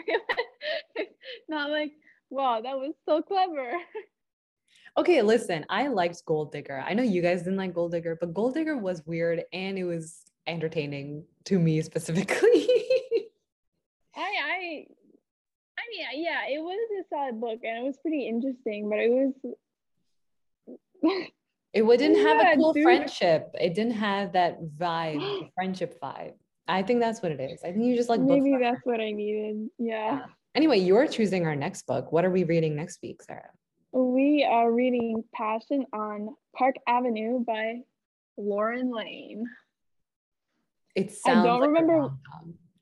[1.48, 1.94] not like
[2.30, 3.72] wow, that was so clever.
[4.98, 6.84] Okay, listen, I liked Gold Digger.
[6.86, 9.86] I know you guys didn't like Gold Digger, but Gold Digger was weird and it
[9.86, 12.68] was entertaining to me specifically.
[14.16, 14.86] I I
[15.78, 19.10] I mean, yeah, it was a solid book and it was pretty interesting, but it
[19.12, 19.34] was
[21.74, 22.84] It wouldn't have Yeah, a cool dude.
[22.84, 23.50] friendship.
[23.60, 26.34] It didn't have that vibe, friendship vibe.
[26.68, 27.64] I think that's what it is.
[27.64, 29.70] I think you just like Maybe that- that's what I needed.
[29.80, 30.26] Yeah.
[30.54, 32.12] Anyway, you're choosing our next book.
[32.12, 33.52] What are we reading next week, Sarah?
[33.94, 37.80] We are reading Passion on Park Avenue by
[38.38, 39.46] Lauren Layne.
[40.96, 42.12] It I don't like remember-.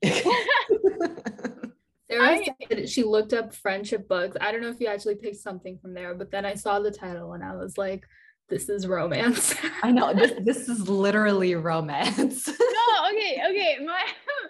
[2.10, 4.36] Sarah I- said she looked up friendship books.
[4.40, 6.90] I don't know if you actually picked something from there, but then I saw the
[6.90, 8.04] title and I was like,
[8.48, 9.54] this is romance.
[9.82, 12.48] I know this this is literally romance.
[12.48, 13.76] no, okay, okay.
[13.84, 14.02] My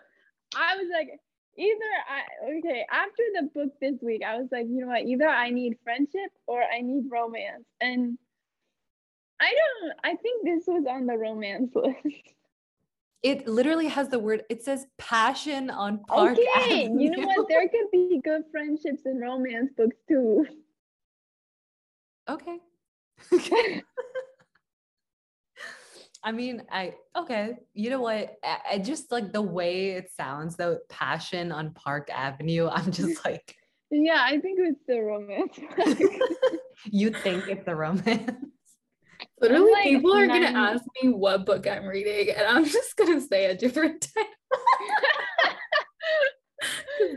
[0.56, 1.10] I was like,
[1.58, 5.28] either I okay, after the book this week, I was like, you know what, either
[5.28, 7.66] I need friendship or I need romance.
[7.80, 8.16] And
[9.38, 12.34] I don't I think this was on the romance list.
[13.22, 17.48] It literally has the word, it says passion on Park okay, you know what?
[17.48, 20.46] There could be good friendships and romance books too.
[22.28, 22.58] Okay.
[23.32, 23.82] Okay.
[26.22, 27.56] I mean, I okay.
[27.74, 28.36] You know what?
[28.44, 32.68] I, I just like the way it sounds though, passion on Park Avenue.
[32.68, 33.56] I'm just like,
[33.90, 35.58] Yeah, I think it's the romance.
[36.84, 38.32] you think it's the romance.
[39.40, 43.20] Literally, like people are gonna ask me what book I'm reading, and I'm just gonna
[43.20, 44.30] say a different title.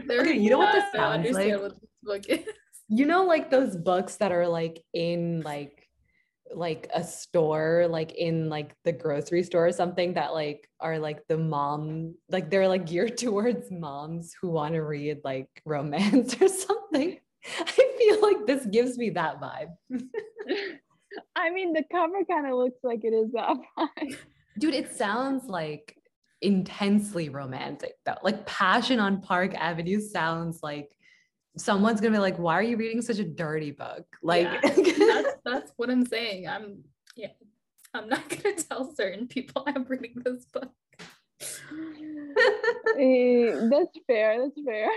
[0.10, 1.60] Okay, you know what this sounds like?
[1.60, 2.48] what this book is.
[2.88, 5.90] You know, like those books that are like in like
[6.56, 11.28] like a store, like in like the grocery store or something that like are like
[11.28, 16.48] the mom, like they're like geared towards moms who want to read like romance or
[16.48, 17.20] something.
[17.60, 19.74] I feel like this gives me that vibe.
[21.36, 24.18] I mean, the cover kind of looks like it is that vibe.
[24.58, 25.98] Dude, it sounds like
[26.42, 28.18] intensely romantic though.
[28.24, 30.92] Like Passion on Park Avenue sounds like
[31.58, 34.06] someone's gonna be like, why are you reading such a dirty book?
[34.22, 36.48] Like that's that's what I'm saying.
[36.48, 36.84] I'm
[37.16, 37.30] yeah.
[37.94, 40.72] I'm not gonna tell certain people I'm reading this book.
[43.00, 44.40] Eh, that's fair.
[44.40, 44.90] That's fair.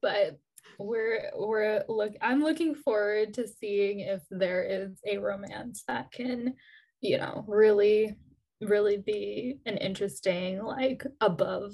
[0.00, 0.38] but
[0.78, 6.54] we're we're look I'm looking forward to seeing if there is a romance that can,
[7.00, 8.16] you know, really
[8.60, 11.72] really be an interesting like above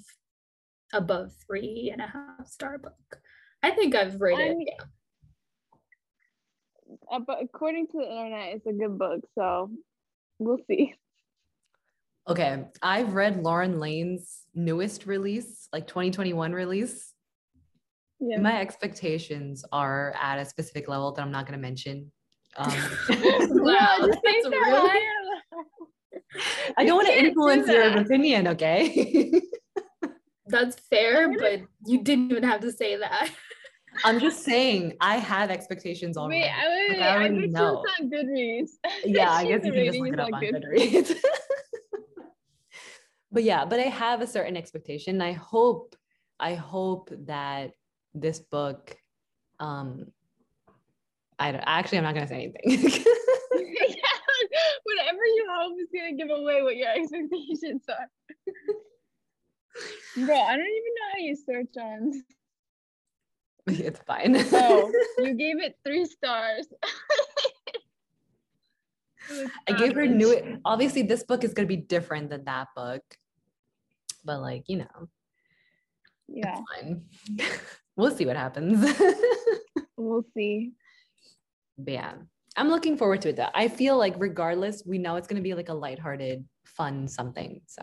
[0.92, 3.20] above three and a half star book.
[3.62, 4.84] I think I've read I'm- yeah.
[7.11, 9.20] Uh, but according to the internet, it's a good book.
[9.34, 9.70] So
[10.38, 10.94] we'll see.
[12.26, 17.14] Okay, I've read Lauren Layne's newest release, like 2021 release.
[18.20, 18.40] Yeah.
[18.40, 22.10] My expectations are at a specific level that I'm not going to mention.
[22.56, 22.70] Um,
[23.10, 25.00] Wow, no, that's really-
[26.76, 29.32] I don't want to do influence your opinion, okay?
[30.46, 33.30] That's fair, but you didn't even have to say that.
[34.04, 36.42] I'm just saying I have expectations already.
[36.42, 37.84] Wait, I, wait, Like, I I, know.
[38.00, 38.70] on Goodreads.
[39.04, 40.42] yeah, I guess you can just look it up on on.
[40.42, 41.16] Goodreads.
[43.32, 45.20] but yeah, but I have a certain expectation.
[45.20, 45.96] I hope,
[46.40, 47.72] I hope that
[48.20, 48.96] this book,
[49.60, 50.12] um,
[51.38, 52.80] I don't, actually, I'm not gonna say anything.
[52.90, 52.98] yeah,
[54.84, 58.10] whatever you hope is gonna give away what your expectations are.
[60.26, 62.22] Bro, I don't even know how you search on.
[63.66, 64.36] it's fine.
[64.52, 66.66] Oh, you gave it three stars.
[69.68, 70.58] I gave her new.
[70.64, 73.02] Obviously, this book is gonna be different than that book,
[74.24, 75.08] but like you know,
[76.26, 76.60] Yeah.
[77.99, 78.99] We'll see what happens.
[79.96, 80.72] we'll see.
[81.76, 82.12] But yeah,
[82.57, 83.36] I'm looking forward to it.
[83.36, 87.61] Though I feel like regardless, we know it's gonna be like a lighthearted, fun something.
[87.66, 87.82] So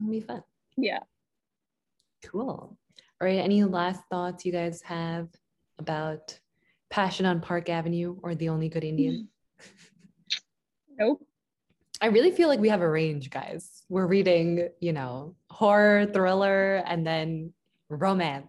[0.00, 0.42] it'll be fun.
[0.76, 1.00] Yeah.
[2.24, 2.76] Cool.
[3.20, 3.38] All right.
[3.38, 5.28] Any last thoughts you guys have
[5.78, 6.38] about
[6.90, 9.28] Passion on Park Avenue or The Only Good Indian?
[10.98, 11.26] Nope.
[12.02, 13.84] I really feel like we have a range, guys.
[13.88, 17.54] We're reading, you know, horror, thriller, and then
[17.96, 18.48] romance.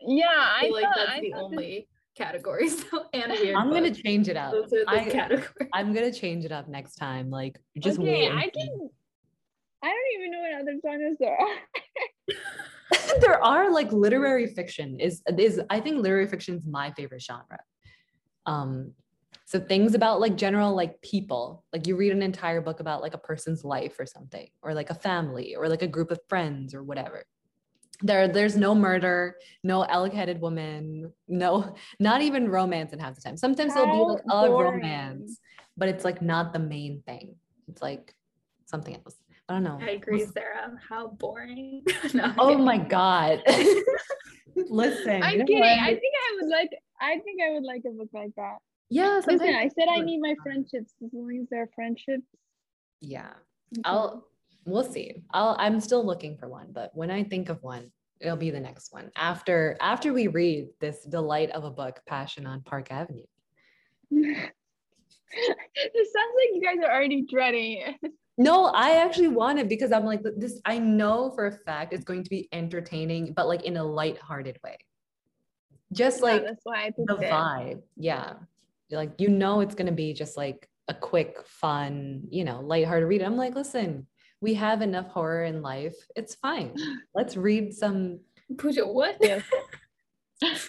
[0.00, 2.68] Yeah, I, I feel like thought, that's I the only category.
[2.90, 3.56] So and weird.
[3.56, 4.52] I'm gonna change it up.
[4.52, 5.70] Those are the I- categories.
[5.72, 7.30] I'm gonna change it up next time.
[7.30, 8.32] Like just okay, wait.
[8.32, 8.90] I can.
[9.82, 13.18] I don't even know what other genres there are.
[13.20, 17.58] there are like literary fiction is is I think literary fiction is my favorite genre.
[18.46, 18.92] Um
[19.44, 23.14] so things about like general like people, like you read an entire book about like
[23.14, 26.74] a person's life or something, or like a family, or like a group of friends
[26.74, 27.24] or whatever.
[28.02, 33.36] There, there's no murder, no elk-headed woman, no, not even romance in half the time.
[33.36, 35.40] Sometimes there'll be like a romance,
[35.76, 37.36] but it's like not the main thing.
[37.68, 38.14] It's like
[38.66, 39.16] something else.
[39.48, 39.78] I don't know.
[39.80, 40.72] I agree, Sarah.
[40.88, 41.84] How boring.
[42.14, 42.64] No, Oh kidding.
[42.64, 43.42] my god.
[44.56, 45.22] Listen.
[45.22, 45.60] I'm kidding.
[45.60, 45.68] what?
[45.68, 46.70] I think I would like.
[47.00, 48.56] I think I would like a book like that.
[48.90, 49.20] Yeah.
[49.26, 52.26] Listen, I said I need my friendships as long as they're friendships.
[53.00, 53.30] Yeah.
[53.72, 53.82] Okay.
[53.84, 54.26] I'll
[54.66, 55.22] we'll see.
[55.32, 57.90] I'll I'm still looking for one, but when I think of one,
[58.20, 59.10] it'll be the next one.
[59.16, 63.24] After after we read this delight of a book, Passion on Park Avenue.
[64.10, 64.52] it
[65.32, 68.12] sounds like you guys are already dreading it.
[68.38, 72.04] No, I actually want it because I'm like this I know for a fact it's
[72.04, 74.76] going to be entertaining, but like in a light-hearted way.
[75.92, 77.30] Just Yeah, like that's why I the it.
[77.30, 77.82] vibe.
[77.96, 78.34] Yeah.
[78.90, 83.22] Like you know it's gonna be just like a quick, fun, you know, lighthearted read.
[83.22, 84.06] I'm like, listen,
[84.40, 85.94] we have enough horror in life.
[86.14, 86.74] It's fine.
[87.14, 88.20] Let's read some,
[88.58, 89.20] Pooja, what?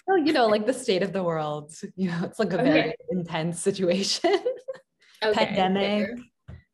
[0.06, 1.74] Well, you know, like the state of the world.
[1.94, 2.64] You know, it's like a Okay.
[2.70, 4.34] very intense situation.
[5.22, 6.06] Okay, Pandemic.
[6.06, 6.16] fair.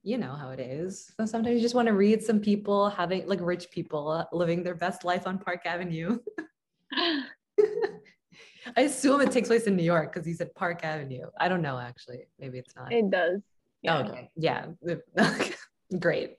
[0.04, 1.10] You know how it is.
[1.16, 4.62] So sometimes you just want to read some people having like rich people uh, living
[4.62, 6.18] their best life on Park Avenue.
[8.76, 11.26] I assume it takes place in New York because he said Park Avenue.
[11.40, 12.28] I don't know actually.
[12.38, 12.92] Maybe it's not.
[12.92, 13.40] it does.
[13.82, 13.98] Yeah.
[13.98, 14.30] Okay.
[14.36, 14.66] Yeah.
[15.98, 16.36] Great.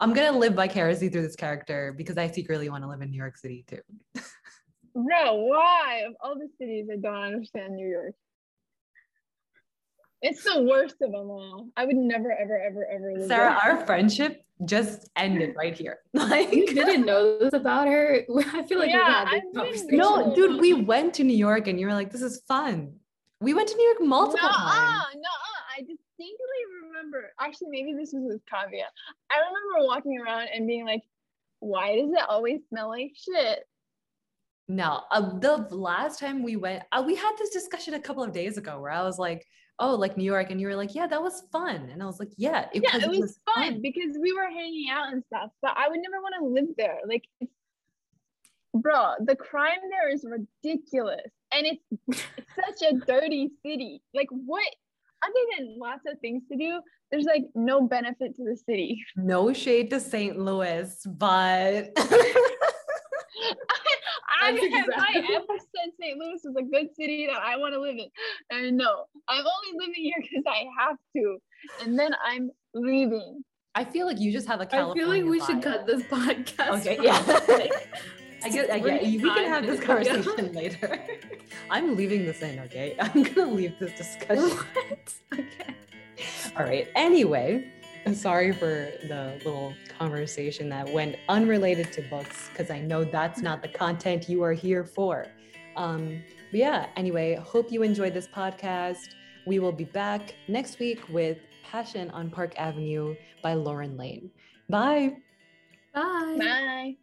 [0.00, 3.16] I'm gonna live vicariously through this character because I secretly want to live in New
[3.18, 3.80] York City too.
[4.94, 6.04] Bro, why?
[6.06, 8.14] Of all the cities, I don't understand New York.
[10.22, 11.68] It's the worst of them all.
[11.76, 13.74] I would never, ever, ever, ever live Sarah, there.
[13.76, 15.98] our friendship just ended right here.
[16.14, 18.20] You Like didn't know this about her.
[18.54, 21.78] I feel like Yeah, we had this no, dude, we went to New York and
[21.78, 22.94] you were like, this is fun.
[23.40, 25.16] We went to New York multiple Nuh-uh, times.
[25.16, 25.20] nuh-uh.
[25.20, 25.43] I distinctly
[27.04, 27.32] remember.
[27.40, 28.84] Actually, maybe this was with Kavya.
[29.30, 31.02] I remember walking around and being like,
[31.60, 33.66] "Why does it always smell like shit?"
[34.66, 38.32] No, uh, the last time we went, uh, we had this discussion a couple of
[38.32, 39.46] days ago where I was like,
[39.78, 40.50] oh, like New York.
[40.50, 41.90] And you were like, yeah, that was fun.
[41.92, 45.12] And I was like, yeah, Yeah, 'cause it was fun because we were hanging out
[45.12, 45.50] and stuff.
[45.60, 47.00] But I would never want to live there.
[47.06, 47.28] Like,
[48.72, 54.02] bro, the crime there is ridiculous, and it's it's such a dirty city.
[54.14, 54.64] Like, what?
[55.24, 56.80] Other than lots of things to do,
[57.10, 59.02] there's like no benefit to the city.
[59.16, 60.38] No shade to St.
[60.38, 62.34] Louis, but I,
[64.52, 66.18] That's have I exactly- ever said St.
[66.18, 68.08] Louis is a good city that I want to live in?
[68.50, 71.38] And no, I'm only living here because I have to,
[71.82, 73.42] and then I'm leaving.
[73.74, 76.02] I feel like you just have a I California feel like we should cut this
[76.04, 76.80] podcast.
[76.86, 77.68] Okay, yeah.
[78.44, 80.22] Like, I guess I, yeah, we can have this minutes ago.
[80.22, 81.00] conversation later.
[81.70, 82.96] I'm leaving this in, okay?
[83.00, 84.50] I'm gonna leave this discussion.
[84.50, 85.14] what?
[85.32, 85.74] Okay.
[86.56, 86.88] All right.
[86.94, 87.72] Anyway,
[88.06, 93.40] I'm sorry for the little conversation that went unrelated to books because I know that's
[93.40, 95.26] not the content you are here for.
[95.76, 99.14] Um, but yeah, anyway, hope you enjoyed this podcast.
[99.46, 104.30] We will be back next week with Passion on Park Avenue by Lauren Layne.
[104.68, 105.16] Bye.
[105.94, 106.36] Bye.
[106.38, 106.96] Bye.